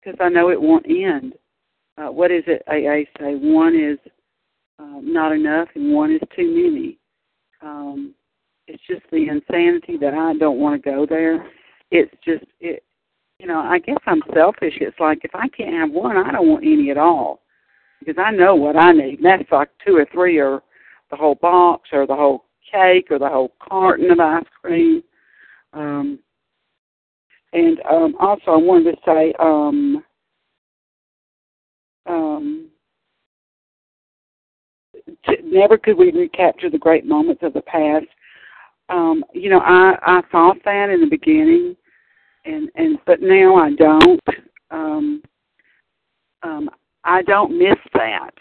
[0.03, 1.35] Because I know it won't end.
[1.97, 3.35] Uh, what is it AA say?
[3.35, 3.99] One is
[4.79, 6.99] uh, not enough and one is too many.
[7.63, 8.15] Um,
[8.67, 11.47] it's just the insanity that I don't want to go there.
[11.91, 12.83] It's just it
[13.39, 14.75] you know, I guess I'm selfish.
[14.81, 17.41] It's like if I can't have one, I don't want any at all
[17.99, 19.19] because I know what I need.
[19.19, 20.63] And that's like two or three or
[21.11, 25.03] the whole box or the whole cake or the whole carton of ice cream.
[25.73, 26.19] Um,
[27.53, 30.05] and um, also, I wanted to say, um,
[32.07, 32.69] um,
[35.29, 38.07] t- never could we recapture the great moments of the past.
[38.89, 41.77] Um, you know, I I thought that in the beginning,
[42.45, 44.21] and and but now I don't.
[44.71, 45.23] Um,
[46.43, 46.71] um,
[47.05, 48.35] I don't miss that.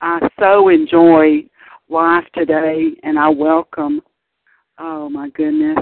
[0.00, 1.44] I so enjoy
[1.90, 4.02] life today, and I welcome.
[4.78, 5.78] Oh my goodness,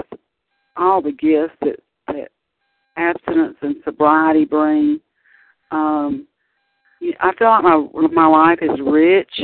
[0.75, 2.31] all the gifts that that
[2.97, 4.99] abstinence and sobriety bring.
[5.71, 6.27] Um,
[7.19, 9.41] I feel like my my life is rich,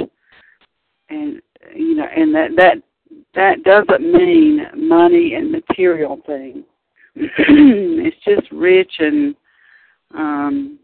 [1.10, 1.42] and
[1.76, 2.76] you know, and that that
[3.36, 6.64] that doesn't mean money and material things
[7.16, 9.36] it's just rich and
[10.14, 10.80] um,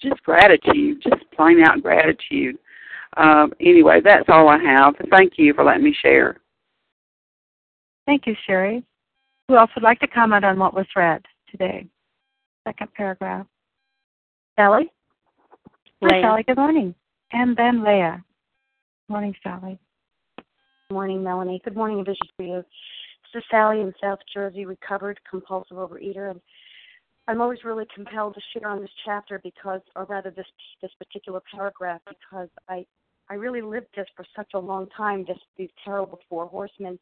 [0.00, 2.56] just gratitude, just plain out gratitude.
[3.18, 4.94] Um, anyway, that's all I have.
[5.10, 6.36] Thank you for letting me share.
[8.06, 8.84] Thank you, Sherry.
[9.48, 11.86] Who else would like to comment on what was read today?
[12.66, 13.46] Second paragraph.
[14.56, 14.90] Sally?
[16.02, 16.44] Hi, Sally.
[16.46, 16.94] Good morning.
[17.32, 18.22] And then Leah.
[19.08, 19.78] Morning, Sally.
[20.36, 21.60] Good morning, Melanie.
[21.64, 22.64] Good morning, Vision for you.
[23.34, 26.40] This is Sally in South Jersey, recovered compulsive overeater, and
[27.26, 30.46] I'm always really compelled to share on this chapter because, or rather, this
[30.80, 32.86] this particular paragraph because I
[33.30, 35.26] I really lived this for such a long time.
[35.26, 36.98] just these terrible four horsemen.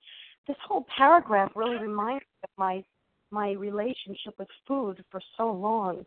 [0.46, 2.84] This whole paragraph really reminds me of my
[3.32, 6.06] my relationship with food for so long.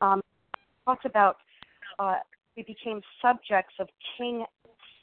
[0.00, 0.22] Um,
[0.84, 1.38] talks about
[1.98, 2.18] uh,
[2.56, 4.44] we became subjects of king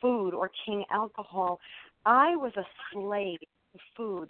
[0.02, 1.60] food or king alcohol.
[2.06, 2.64] I was a
[2.94, 4.30] slave to food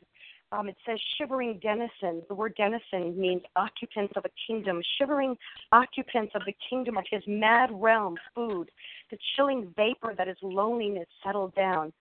[0.52, 2.24] um, it says shivering denizens.
[2.28, 4.82] The word denizen means occupants of a kingdom.
[4.98, 5.36] Shivering
[5.72, 8.70] occupants of the kingdom of his mad realm, food.
[9.12, 11.92] The chilling vapor that is loneliness settled down.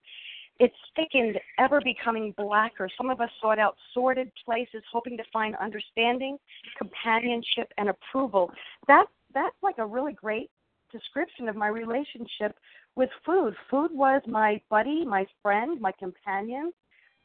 [0.59, 2.89] It's thickened, ever becoming blacker.
[2.97, 6.37] Some of us sought out sordid places, hoping to find understanding,
[6.77, 8.51] companionship, and approval.
[8.87, 10.49] That that's like a really great
[10.91, 12.55] description of my relationship
[12.95, 13.53] with food.
[13.69, 16.71] Food was my buddy, my friend, my companion.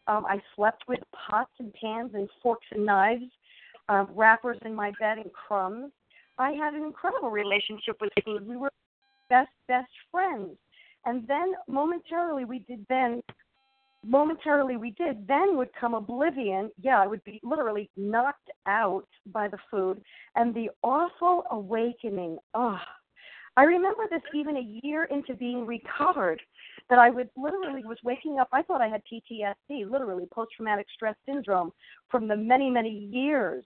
[0.07, 3.25] Um, I slept with pots and pans and forks and knives,
[3.89, 5.93] uh, wrappers in my bed and crumbs.
[6.39, 8.47] I had an incredible relationship with food.
[8.47, 8.73] We were
[9.29, 10.57] best best friends
[11.07, 13.23] and then momentarily we did then
[14.05, 19.49] momentarily we did then would come oblivion yeah i would be literally knocked out by
[19.49, 20.03] the food
[20.37, 22.79] and the awful awakening oh
[23.57, 26.41] i remember this even a year into being recovered
[26.89, 30.87] that i would literally was waking up i thought i had ptsd literally post traumatic
[30.95, 31.71] stress syndrome
[32.11, 33.65] from the many many years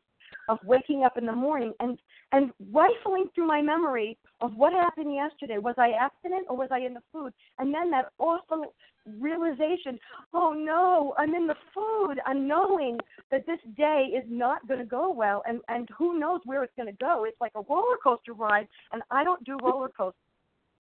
[0.48, 1.98] of waking up in the morning and
[2.32, 5.58] and rifling through my memory of what happened yesterday.
[5.58, 7.32] Was I abstinent or was I in the food?
[7.58, 8.74] And then that awful
[9.18, 9.98] realization,
[10.34, 12.20] oh no, I'm in the food.
[12.26, 12.98] I'm knowing
[13.30, 16.72] that this day is not going to go well, and and who knows where it's
[16.76, 17.24] going to go.
[17.24, 20.14] It's like a roller coaster ride, and I don't do roller coasters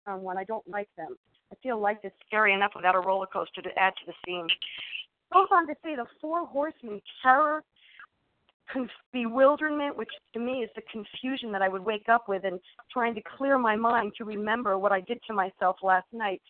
[0.07, 0.39] um, on one.
[0.39, 1.17] I don't like them.
[1.53, 4.49] I feel life is scary enough without a roller coaster to add to the scene.
[5.33, 7.63] Goes on to say the four horsemen: terror,
[8.73, 12.61] conf- bewilderment, which to me is the confusion that I would wake up with, and
[12.93, 16.41] trying to clear my mind to remember what I did to myself last night.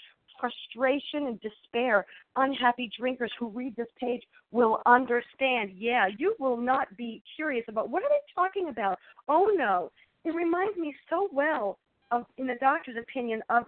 [0.40, 2.06] Frustration and despair.
[2.36, 5.70] Unhappy drinkers who read this page will understand.
[5.76, 8.98] Yeah, you will not be curious about what are they talking about.
[9.28, 9.92] Oh no,
[10.24, 11.78] it reminds me so well
[12.10, 13.64] of, in the doctor's opinion, of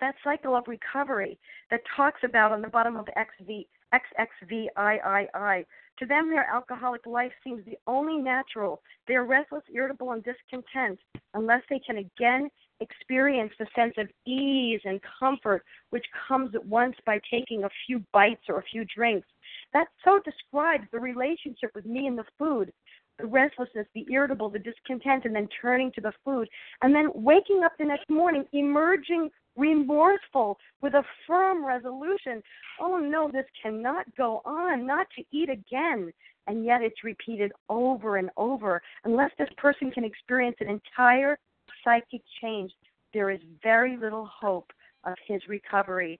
[0.00, 1.38] that cycle of recovery
[1.70, 5.66] that talks about on the bottom of XV, XXVIII
[5.98, 8.80] to them, their alcoholic life seems the only natural.
[9.06, 10.98] They are restless, irritable, and discontent
[11.34, 12.48] unless they can again
[12.80, 18.02] experience the sense of ease and comfort which comes at once by taking a few
[18.12, 19.28] bites or a few drinks.
[19.72, 22.72] That so describes the relationship with me and the food
[23.18, 26.48] the restlessness, the irritable, the discontent, and then turning to the food.
[26.80, 32.42] And then waking up the next morning, emerging remorseful with a firm resolution
[32.80, 36.12] oh no, this cannot go on, not to eat again.
[36.46, 38.82] And yet it's repeated over and over.
[39.04, 41.38] Unless this person can experience an entire
[41.84, 42.72] psychic change,
[43.14, 44.72] there is very little hope
[45.04, 46.18] of his recovery.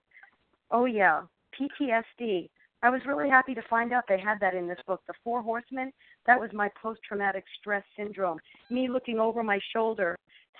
[0.71, 1.23] Oh, yeah,
[1.59, 2.49] PTSD.
[2.81, 5.01] I was really happy to find out they had that in this book.
[5.07, 5.91] The Four Horsemen,
[6.25, 8.39] that was my post traumatic stress syndrome.
[8.69, 10.17] Me looking over my shoulder.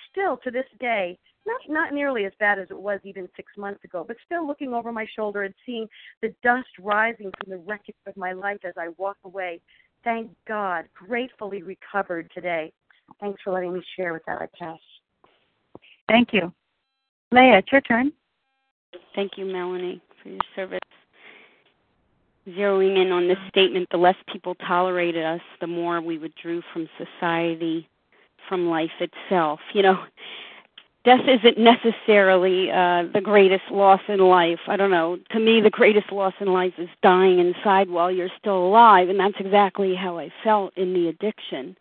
[0.10, 3.84] Still to this day, not not nearly as bad as it was even six months
[3.84, 5.88] ago, but still looking over my shoulder and seeing
[6.22, 9.62] the dust rising from the wreckage of my life as I walk away.
[10.04, 12.72] Thank God, gratefully recovered today.
[13.20, 14.42] Thanks for letting me share with that.
[14.42, 14.80] I pass.
[16.10, 16.52] Thank you.
[17.32, 18.12] Leah, it's your turn.
[19.16, 20.80] Thank you, Melanie, for your service.
[22.48, 26.90] Zeroing in on this statement, the less people tolerated us, the more we withdrew from
[26.98, 27.88] society,
[28.50, 29.60] from life itself.
[29.74, 30.04] You know,
[31.04, 34.60] death isn't necessarily uh, the greatest loss in life.
[34.68, 35.18] I don't know.
[35.32, 39.20] To me, the greatest loss in life is dying inside while you're still alive, and
[39.20, 41.76] that's exactly how I felt in the addiction.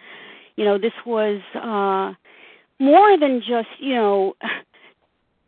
[0.56, 2.14] You know, this was uh,
[2.82, 4.34] more than just you know.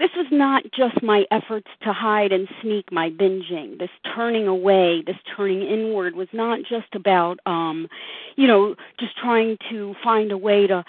[0.01, 3.79] This was not just my efforts to hide and sneak my binging.
[3.79, 7.87] This turning away, this turning inward was not just about, um,
[8.35, 10.85] you know, just trying to find a way to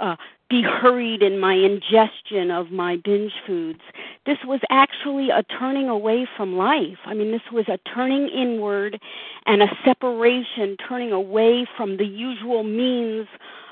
[0.00, 0.16] uh,
[0.48, 3.80] be hurried in my ingestion of my binge foods.
[4.24, 6.98] This was actually a turning away from life.
[7.04, 9.00] I mean, this was a turning inward
[9.46, 13.28] and a separation, turning away from the usual means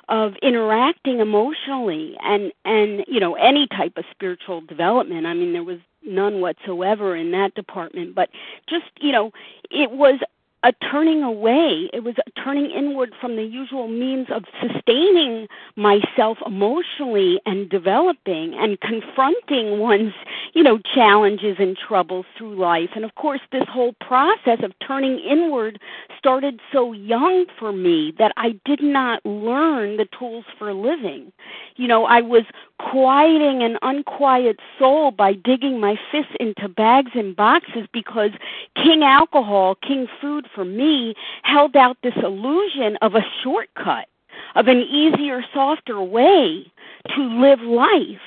[0.09, 5.65] of interacting emotionally and and you know any type of spiritual development i mean there
[5.65, 8.31] was none whatsoever in that department but
[8.69, 9.33] just you know
[9.71, 10.21] it was
[10.63, 11.89] a turning away.
[11.93, 15.47] It was a turning inward from the usual means of sustaining
[15.77, 20.15] myself emotionally and developing and confronting one's,
[20.55, 22.91] you know, challenges and troubles through life.
[22.97, 25.79] And of course, this whole process of turning inward
[26.19, 31.33] started so young for me that I did not learn the tools for living.
[31.77, 32.45] You know, I was
[32.79, 38.31] quieting an unquiet soul by digging my fists into bags and boxes because
[38.75, 44.09] king alcohol, king food for me held out this illusion of a shortcut,
[44.55, 46.71] of an easier, softer way
[47.15, 48.21] to live life.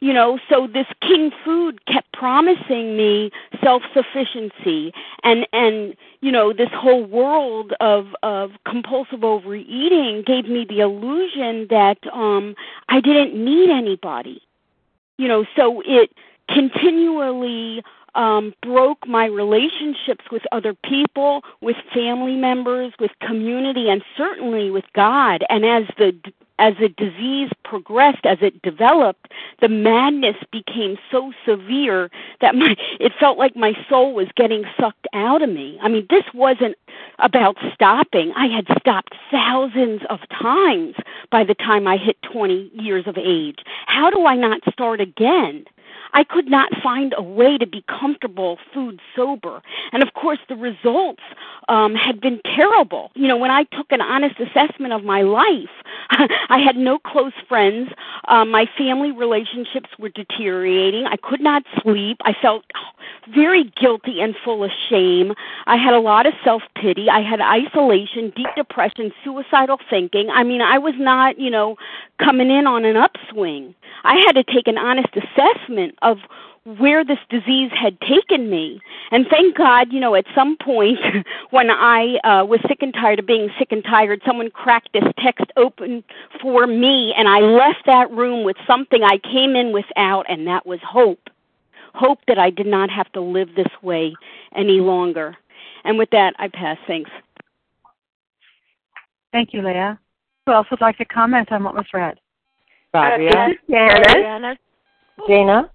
[0.00, 3.30] You know so this king food kept promising me
[3.62, 4.92] self sufficiency
[5.24, 11.66] and and you know this whole world of of compulsive overeating gave me the illusion
[11.70, 12.54] that um
[12.88, 14.40] i didn't need anybody
[15.16, 16.10] you know so it
[16.48, 17.82] continually
[18.14, 24.86] um, broke my relationships with other people, with family members, with community, and certainly with
[24.94, 25.44] God.
[25.48, 26.12] And as the
[26.58, 33.12] as the disease progressed, as it developed, the madness became so severe that my it
[33.18, 35.78] felt like my soul was getting sucked out of me.
[35.82, 36.76] I mean, this wasn't
[37.18, 38.32] about stopping.
[38.36, 40.94] I had stopped thousands of times
[41.30, 43.58] by the time I hit 20 years of age.
[43.86, 45.64] How do I not start again?
[46.12, 49.62] I could not find a way to be comfortable food sober.
[49.92, 51.22] And of course, the results
[51.68, 53.10] um, had been terrible.
[53.14, 55.70] You know, when I took an honest assessment of my life,
[56.10, 57.90] I had no close friends.
[58.28, 61.06] Um, my family relationships were deteriorating.
[61.06, 62.18] I could not sleep.
[62.24, 62.64] I felt
[63.34, 65.34] very guilty and full of shame.
[65.66, 67.08] I had a lot of self pity.
[67.10, 70.30] I had isolation, deep depression, suicidal thinking.
[70.30, 71.76] I mean, I was not, you know,
[72.18, 73.74] coming in on an upswing.
[74.04, 76.18] I had to take an honest assessment of
[76.76, 78.80] where this disease had taken me.
[79.10, 80.98] And thank God, you know, at some point
[81.50, 85.04] when I uh, was sick and tired of being sick and tired, someone cracked this
[85.18, 86.04] text open
[86.42, 90.66] for me, and I left that room with something I came in without, and that
[90.66, 91.30] was hope.
[91.94, 94.14] Hope that I did not have to live this way
[94.54, 95.36] any longer.
[95.84, 96.76] And with that, I pass.
[96.86, 97.10] Thanks.
[99.32, 99.98] Thank you, Leah.
[100.46, 102.18] Who else would like to comment on what was read?
[102.94, 103.30] Rabia.
[103.30, 104.58] Uh, Janice.
[105.26, 105.70] Jana.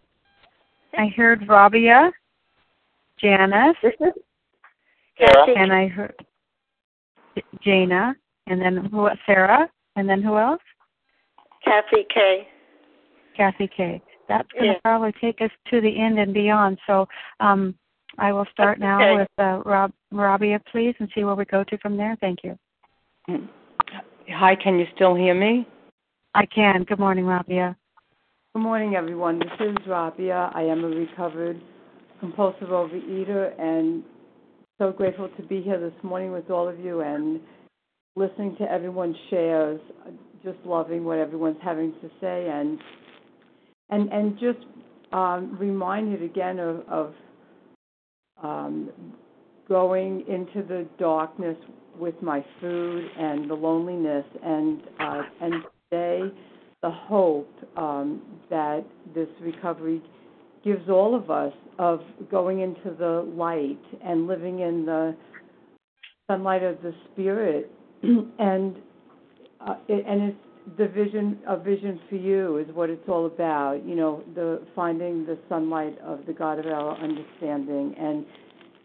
[0.97, 2.11] I heard Rabia,
[3.19, 3.75] Janice,
[5.17, 5.53] Sarah.
[5.55, 6.15] and I heard
[7.61, 8.15] Jana,
[8.47, 9.09] and then who?
[9.25, 10.61] Sarah, and then who else?
[11.63, 12.47] Kathy K.
[13.35, 14.01] Kathy K.
[14.27, 14.79] That's going to Yeah.
[14.83, 16.79] probably take us to the end and beyond.
[16.87, 17.07] So
[17.39, 17.75] um,
[18.17, 19.15] I will start now okay.
[19.15, 22.15] with uh, Rob, Rabia, please, and see where we go to from there.
[22.21, 22.57] Thank you.
[24.29, 25.67] Hi, can you still hear me?
[26.35, 26.83] I can.
[26.83, 27.75] Good morning, Rabia.
[28.55, 29.39] Good morning, everyone.
[29.39, 30.51] This is Rabia.
[30.53, 31.59] I am a recovered
[32.19, 34.03] compulsive overeater and
[34.77, 37.39] so grateful to be here this morning with all of you and
[38.15, 39.81] listening to everyone's shares.
[40.43, 42.77] Just loving what everyone's having to say and
[43.89, 44.63] and and just
[45.13, 47.13] um, reminded again of, of
[48.43, 48.91] um,
[49.67, 51.57] going into the darkness
[51.97, 55.53] with my food and the loneliness and uh, and
[55.89, 56.21] today
[56.83, 60.03] the hope um, that this recovery
[60.63, 65.15] gives all of us of going into the light and living in the
[66.29, 67.71] sunlight of the spirit.
[68.37, 68.75] And
[69.65, 73.81] uh, it, and it's the vision a vision for you is what it's all about
[73.85, 77.95] you know the finding the sunlight of the god of our understanding.
[77.97, 78.25] And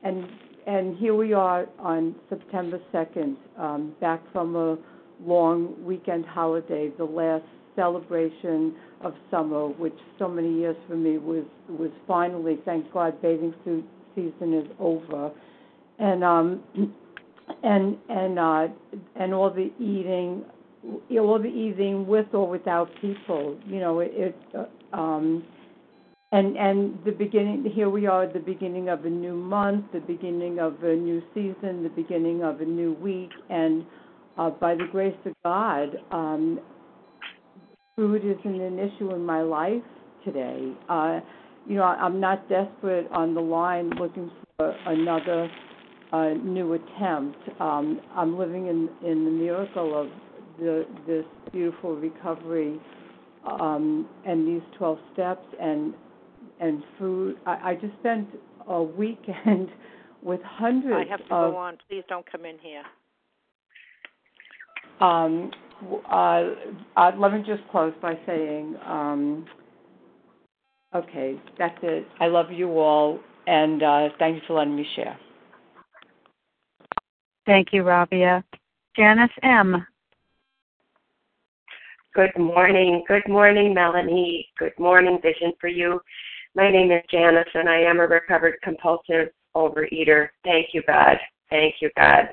[0.04, 0.24] and
[0.68, 4.76] and here we are on September 2nd, um, back from a
[5.24, 7.44] long weekend holiday, the last
[7.78, 13.54] celebration of summer, which so many years for me was was finally, thank God, bathing
[13.64, 13.84] suit
[14.16, 15.30] season is over,
[15.98, 16.62] and um,
[17.62, 18.66] and and uh,
[19.14, 20.44] and all the eating,
[21.12, 24.10] all the eating with or without people, you know, it.
[24.14, 25.44] it uh, um,
[26.32, 30.00] and and the beginning here we are at the beginning of a new month the
[30.00, 33.86] beginning of a new season the beginning of a new week and
[34.36, 36.60] uh, by the grace of god um,
[37.98, 39.82] food isn't an issue in my life
[40.24, 41.18] today uh,
[41.66, 45.50] you know i'm not desperate on the line looking for another
[46.12, 50.08] uh, new attempt um, i'm living in in the miracle of
[50.60, 52.80] the this beautiful recovery
[53.60, 55.92] um, and these 12 steps and
[56.60, 57.36] and food.
[57.46, 58.28] I, I just spent
[58.68, 59.68] a weekend
[60.22, 61.78] with hundreds I have to of go on.
[61.88, 62.82] Please don't come in here.
[65.00, 65.50] um,
[66.10, 66.44] uh,
[66.96, 69.46] uh, let me just close by saying, um,
[70.94, 72.06] okay, that's it.
[72.20, 75.18] I love you all, and uh, thank you for letting me share.
[77.46, 78.44] Thank you, Rabia.
[78.96, 79.86] Janice M.
[82.14, 83.04] Good morning.
[83.06, 84.48] Good morning, Melanie.
[84.58, 86.00] Good morning, Vision for You.
[86.54, 90.28] My name is Janice, and I am a recovered compulsive overeater.
[90.44, 91.16] Thank you, God.
[91.50, 92.30] Thank you, God.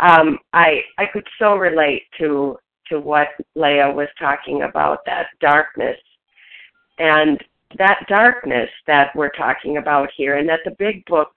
[0.00, 2.56] Um, I I could so relate to
[2.88, 5.98] to what Leah was talking about that darkness,
[6.98, 7.42] and
[7.76, 11.32] that darkness that we're talking about here, and that the Big Book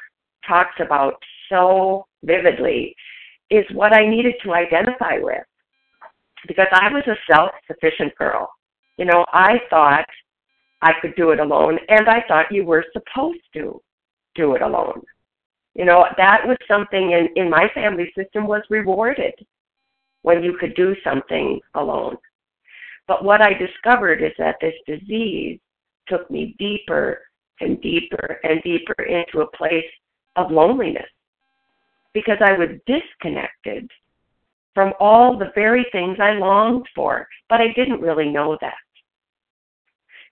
[0.47, 1.16] talks about
[1.49, 2.95] so vividly,
[3.49, 5.43] is what I needed to identify with
[6.47, 8.49] because I was a self sufficient girl.
[8.97, 10.05] You know, I thought
[10.82, 13.82] I could do it alone, and I thought you were supposed to
[14.36, 15.01] do it alone.
[15.74, 19.34] You know, that was something in, in my family system was rewarded
[20.22, 22.18] when you could do something alone.
[23.08, 25.60] But what I discovered is that this disease
[26.08, 27.22] took me deeper
[27.62, 29.86] and deeper and deeper into a place
[30.36, 31.10] of loneliness
[32.14, 33.90] because I was disconnected
[34.74, 38.74] from all the very things I longed for, but I didn't really know that.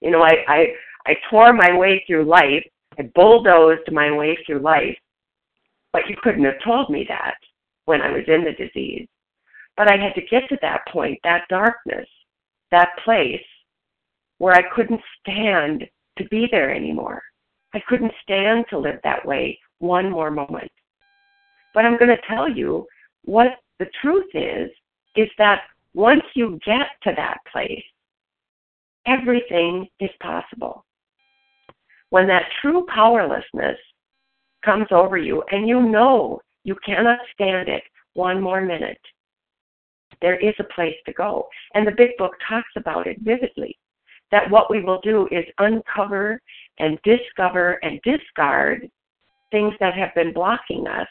[0.02, 0.68] You know, I, I,
[1.06, 2.64] I tore my way through life,
[2.98, 4.98] I bulldozed my way through life,
[5.94, 7.36] but you couldn't have told me that
[7.86, 9.08] when I was in the disease.
[9.78, 12.08] But I had to get to that point, that darkness,
[12.72, 13.42] that place
[14.38, 15.86] where I couldn't stand
[16.18, 17.22] to be there anymore.
[17.74, 20.72] I couldn't stand to live that way one more moment.
[21.74, 22.86] But I'm going to tell you
[23.26, 24.70] what the truth is
[25.16, 25.62] is that
[25.94, 27.84] once you get to that place,
[29.06, 30.86] everything is possible.
[32.10, 33.78] When that true powerlessness
[34.64, 37.84] comes over you and you know you cannot stand it
[38.14, 39.00] one more minute,
[40.22, 41.48] there is a place to go.
[41.74, 43.78] And the big book talks about it vividly
[44.32, 46.42] that what we will do is uncover
[46.78, 48.90] and discover and discard
[49.52, 51.08] things that have been blocking us.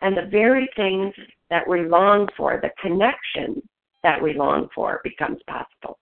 [0.00, 1.14] And the very things
[1.50, 3.62] that we long for, the connection
[4.02, 5.98] that we long for, becomes possible.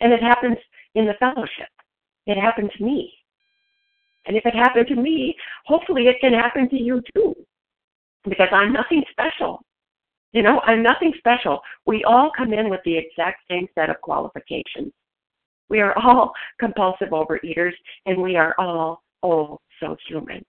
[0.00, 0.56] And it happens
[0.96, 1.68] in the fellowship.
[2.26, 3.12] It happened to me.
[4.26, 7.34] And if it happened to me, hopefully it can happen to you too.
[8.24, 9.62] Because I'm nothing special.
[10.32, 11.60] You know, I'm nothing special.
[11.86, 14.92] We all come in with the exact same set of qualifications.
[15.68, 17.72] We are all compulsive overeaters,
[18.06, 20.44] and we are all, oh, so human.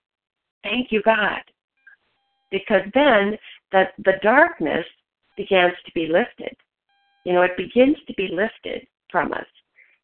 [0.63, 1.41] Thank you, God.
[2.51, 3.37] Because then
[3.71, 4.85] the, the darkness
[5.37, 6.55] begins to be lifted.
[7.25, 9.45] You know, it begins to be lifted from us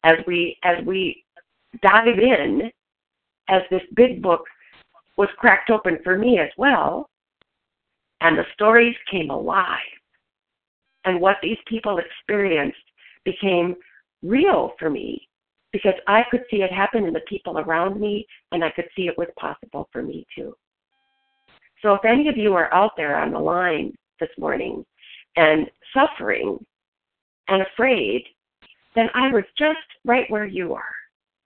[0.04, 1.24] as we as we
[1.82, 2.70] dive in,
[3.52, 4.44] as this big book
[5.16, 7.10] was cracked open for me as well,
[8.22, 9.78] and the stories came alive.
[11.04, 12.78] And what these people experienced
[13.24, 13.76] became
[14.22, 15.28] real for me
[15.72, 19.06] because I could see it happen in the people around me and I could see
[19.06, 20.54] it was possible for me too.
[21.82, 24.84] So if any of you are out there on the line this morning
[25.36, 26.64] and suffering
[27.48, 28.22] and afraid,
[28.94, 30.94] then I was just right where you are.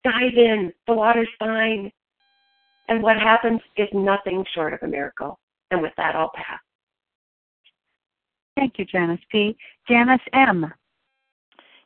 [0.05, 1.91] Dive in, the water's fine.
[2.89, 5.39] And what happens is nothing short of a miracle.
[5.71, 6.61] And with that, I'll pass.
[8.57, 9.57] Thank you, Janice P.
[9.89, 10.73] Janice M.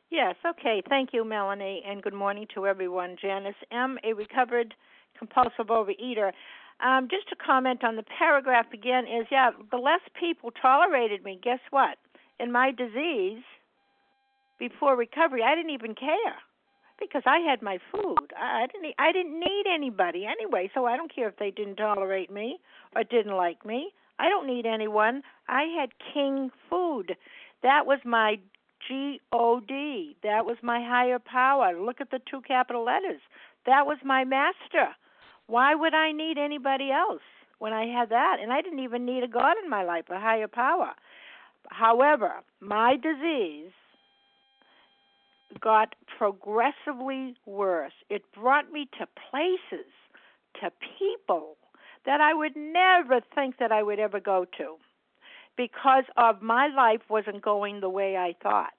[0.09, 0.81] Yes, okay.
[0.87, 3.15] Thank you, Melanie, and good morning to everyone.
[3.21, 4.73] Janice M., a recovered
[5.17, 6.31] compulsive overeater.
[6.85, 11.39] Um, just to comment on the paragraph again is yeah, the less people tolerated me,
[11.43, 11.97] guess what?
[12.39, 13.43] In my disease,
[14.59, 16.35] before recovery, I didn't even care
[17.01, 18.31] because I had my food.
[18.37, 22.31] I didn't I didn't need anybody anyway, so I don't care if they didn't tolerate
[22.31, 22.59] me
[22.95, 23.91] or didn't like me.
[24.19, 25.23] I don't need anyone.
[25.49, 27.17] I had king food.
[27.63, 28.37] That was my
[28.87, 30.15] G O D.
[30.23, 31.77] That was my higher power.
[31.79, 33.21] Look at the two capital letters.
[33.65, 34.95] That was my master.
[35.47, 37.21] Why would I need anybody else
[37.59, 38.37] when I had that?
[38.41, 40.91] And I didn't even need a God in my life, a higher power.
[41.69, 43.71] However, my disease
[45.59, 47.93] got progressively worse.
[48.09, 49.91] It brought me to places,
[50.61, 51.57] to people
[52.05, 54.75] that I would never think that I would ever go to
[55.57, 58.73] because of my life wasn't going the way I thought.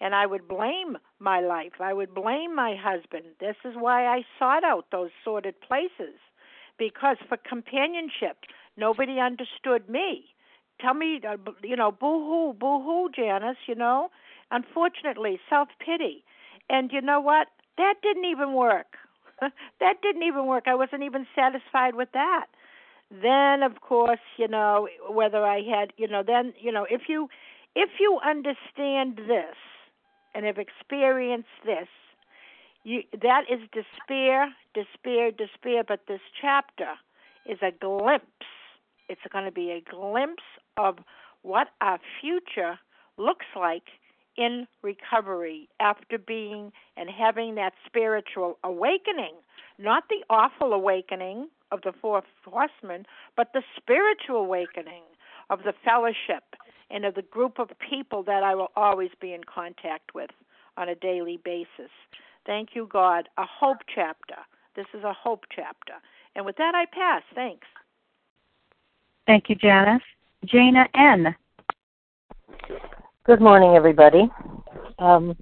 [0.00, 1.80] And I would blame my life.
[1.80, 3.24] I would blame my husband.
[3.40, 6.18] This is why I sought out those sordid places
[6.78, 8.38] because for companionship,
[8.76, 10.26] nobody understood me.
[10.80, 14.10] Tell me, uh, you know, boo hoo, boo hoo, Janice, you know.
[14.50, 16.24] Unfortunately, self pity.
[16.68, 17.48] And you know what?
[17.76, 18.96] That didn't even work.
[19.40, 20.64] that didn't even work.
[20.66, 22.46] I wasn't even satisfied with that.
[23.10, 27.28] Then, of course, you know, whether I had, you know, then, you know, if you
[27.74, 29.56] if you understand this
[30.34, 31.88] and have experienced this,
[32.84, 36.94] you that is despair, despair, despair, but this chapter
[37.46, 38.26] is a glimpse.
[39.08, 40.42] It's going to be a glimpse
[40.76, 40.98] of
[41.42, 42.78] what our future
[43.18, 43.84] looks like
[44.36, 49.34] in recovery after being and having that spiritual awakening,
[49.78, 53.06] not the awful awakening of the fourth horsemen,
[53.36, 55.02] but the spiritual awakening
[55.50, 56.44] of the fellowship
[56.90, 60.30] and of the group of people that I will always be in contact with
[60.76, 61.90] on a daily basis.
[62.46, 63.28] Thank you, God.
[63.38, 64.36] A hope chapter.
[64.76, 65.94] This is a hope chapter.
[66.36, 67.22] And with that, I pass.
[67.34, 67.66] Thanks.
[69.26, 70.02] Thank you, Janice.
[70.44, 71.34] Jana N.
[73.26, 74.28] Good morning, everybody.
[74.98, 75.34] Um,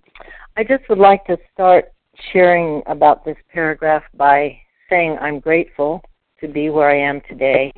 [0.57, 1.87] I just would like to start
[2.33, 4.57] sharing about this paragraph by
[4.89, 6.01] saying I'm grateful
[6.41, 7.72] to be where I am today.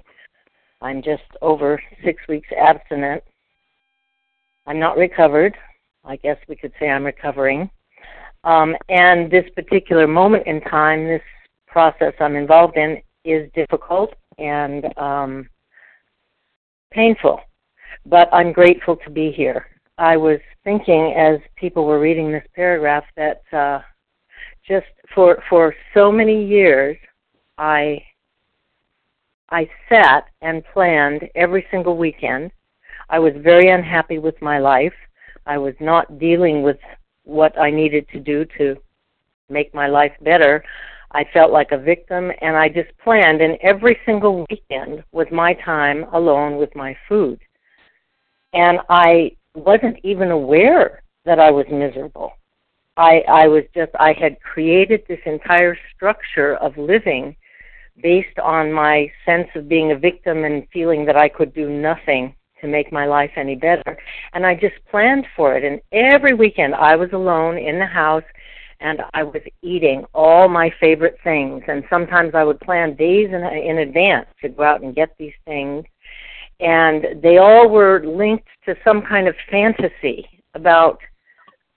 [0.83, 3.23] I'm just over six weeks abstinent.
[4.67, 5.57] I'm not recovered.
[6.05, 7.71] I guess we could say I'm recovering.
[8.45, 11.23] Um, and this particular moment in time, this
[11.67, 15.49] process I'm involved in, is difficult and um,
[16.93, 17.41] painful.
[18.05, 19.65] But I'm grateful to be here.
[19.99, 23.81] I was thinking as people were reading this paragraph that uh,
[24.67, 26.97] just for for so many years,
[27.59, 28.03] I
[29.51, 32.51] I sat and planned every single weekend.
[33.09, 34.95] I was very unhappy with my life.
[35.47, 36.79] I was not dealing with
[37.23, 38.77] what I needed to do to
[39.49, 40.65] make my life better.
[41.13, 45.55] I felt like a victim and I just planned and every single weekend was my
[45.55, 47.39] time alone with my food.
[48.53, 52.33] And I wasn't even aware that I was miserable.
[52.97, 57.37] I I was just I had created this entire structure of living
[58.03, 62.35] based on my sense of being a victim and feeling that I could do nothing
[62.61, 63.97] to make my life any better.
[64.33, 65.65] And I just planned for it.
[65.65, 68.25] And every weekend I was alone in the house
[68.81, 71.63] and I was eating all my favorite things.
[71.69, 75.33] And sometimes I would plan days in, in advance to go out and get these
[75.45, 75.85] things.
[76.61, 81.01] And they all were linked to some kind of fantasy about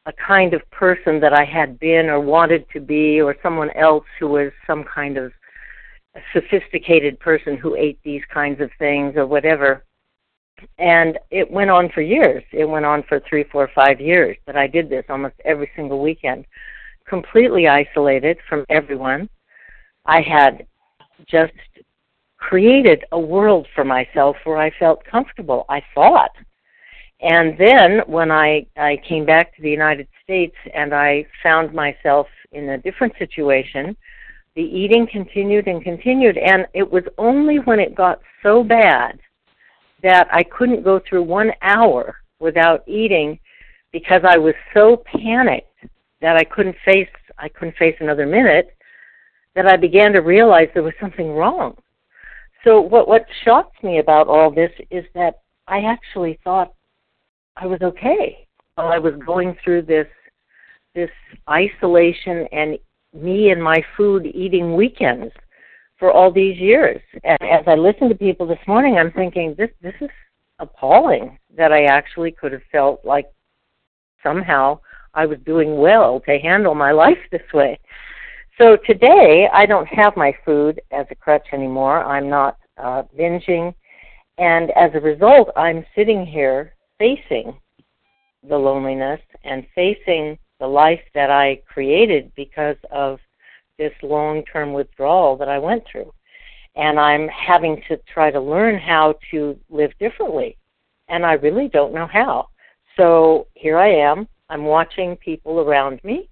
[0.05, 4.05] a kind of person that I had been or wanted to be, or someone else
[4.19, 5.33] who was some kind of
[6.33, 9.83] sophisticated person who ate these kinds of things or whatever.
[10.79, 12.43] And it went on for years.
[12.51, 16.01] It went on for three, four, five years that I did this almost every single
[16.01, 16.45] weekend,
[17.07, 19.29] completely isolated from everyone.
[20.05, 20.65] I had
[21.29, 21.53] just
[22.37, 26.31] created a world for myself where I felt comfortable, I thought.
[27.21, 32.27] And then when I, I came back to the United States and I found myself
[32.51, 33.97] in a different situation,
[34.55, 36.37] the eating continued and continued.
[36.37, 39.19] And it was only when it got so bad
[40.03, 43.39] that I couldn't go through one hour without eating
[43.91, 45.85] because I was so panicked
[46.21, 47.09] that I couldn't face
[47.39, 48.75] I couldn't face another minute
[49.55, 51.77] that I began to realize there was something wrong.
[52.63, 56.73] So what what shocks me about all this is that I actually thought
[57.55, 60.07] I was okay while I was going through this
[60.95, 61.09] this
[61.49, 62.77] isolation and
[63.13, 65.31] me and my food eating weekends
[65.99, 67.01] for all these years.
[67.23, 70.09] And as I listen to people this morning, I'm thinking this this is
[70.59, 73.27] appalling that I actually could have felt like
[74.23, 74.79] somehow
[75.13, 77.79] I was doing well to handle my life this way.
[78.57, 82.03] So today I don't have my food as a crutch anymore.
[82.03, 83.71] I'm not uh, binging,
[84.39, 87.55] and as a result, I'm sitting here facing
[88.49, 93.19] the loneliness and facing the life that I created because of
[93.77, 96.11] this long term withdrawal that I went through.
[96.75, 100.57] And I'm having to try to learn how to live differently.
[101.09, 102.47] And I really don't know how.
[102.95, 104.27] So here I am.
[104.49, 106.27] I'm watching people around me.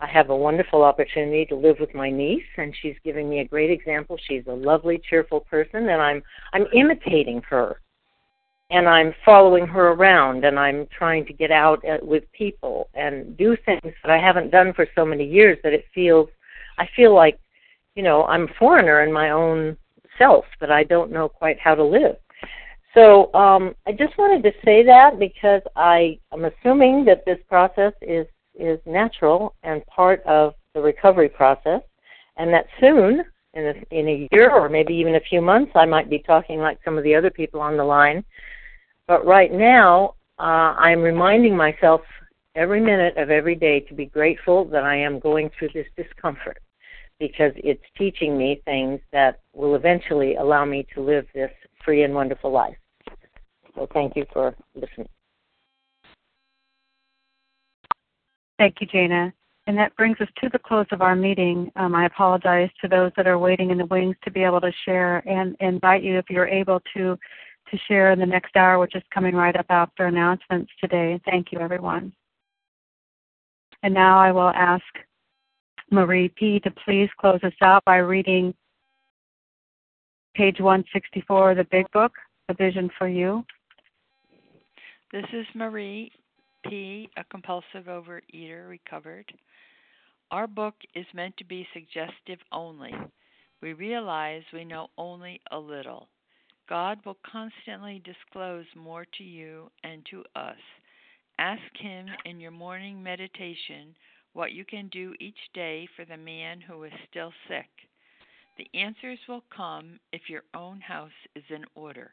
[0.00, 3.44] I have a wonderful opportunity to live with my niece, and she's giving me a
[3.44, 4.18] great example.
[4.28, 6.22] She's a lovely, cheerful person, and I'm
[6.52, 7.80] I'm imitating her,
[8.70, 13.36] and I'm following her around, and I'm trying to get out uh, with people and
[13.38, 16.28] do things that I haven't done for so many years that it feels
[16.78, 17.38] I feel like,
[17.94, 19.76] you know, I'm a foreigner in my own
[20.18, 22.16] self, that I don't know quite how to live.
[22.94, 27.92] So um, I just wanted to say that because I am assuming that this process
[28.00, 28.26] is
[28.58, 31.82] is natural and part of the recovery process,
[32.36, 35.86] and that soon, in a, in a year or maybe even a few months, I
[35.86, 38.24] might be talking like some of the other people on the line.
[39.06, 42.02] But right now, uh, I'm reminding myself
[42.54, 46.58] every minute of every day to be grateful that I am going through this discomfort
[47.18, 51.50] because it's teaching me things that will eventually allow me to live this
[51.84, 52.76] free and wonderful life.
[53.74, 55.08] So thank you for listening.
[58.58, 59.32] Thank you, Jana.
[59.66, 61.70] And that brings us to the close of our meeting.
[61.76, 64.72] Um, I apologize to those that are waiting in the wings to be able to
[64.84, 67.18] share and invite you if you're able to
[67.70, 71.20] to share in the next hour, which is coming right up after announcements today.
[71.24, 72.12] Thank you, everyone.
[73.82, 74.84] And now I will ask
[75.90, 76.60] Marie P.
[76.60, 78.54] to please close us out by reading
[80.36, 82.12] page 164 of the Big Book,
[82.48, 83.44] A Vision for You.
[85.12, 86.12] This is Marie
[86.72, 89.32] A compulsive overeater recovered.
[90.32, 92.92] Our book is meant to be suggestive only.
[93.62, 96.08] We realize we know only a little.
[96.68, 100.56] God will constantly disclose more to you and to us.
[101.38, 103.94] Ask Him in your morning meditation
[104.32, 107.68] what you can do each day for the man who is still sick.
[108.58, 112.12] The answers will come if your own house is in order.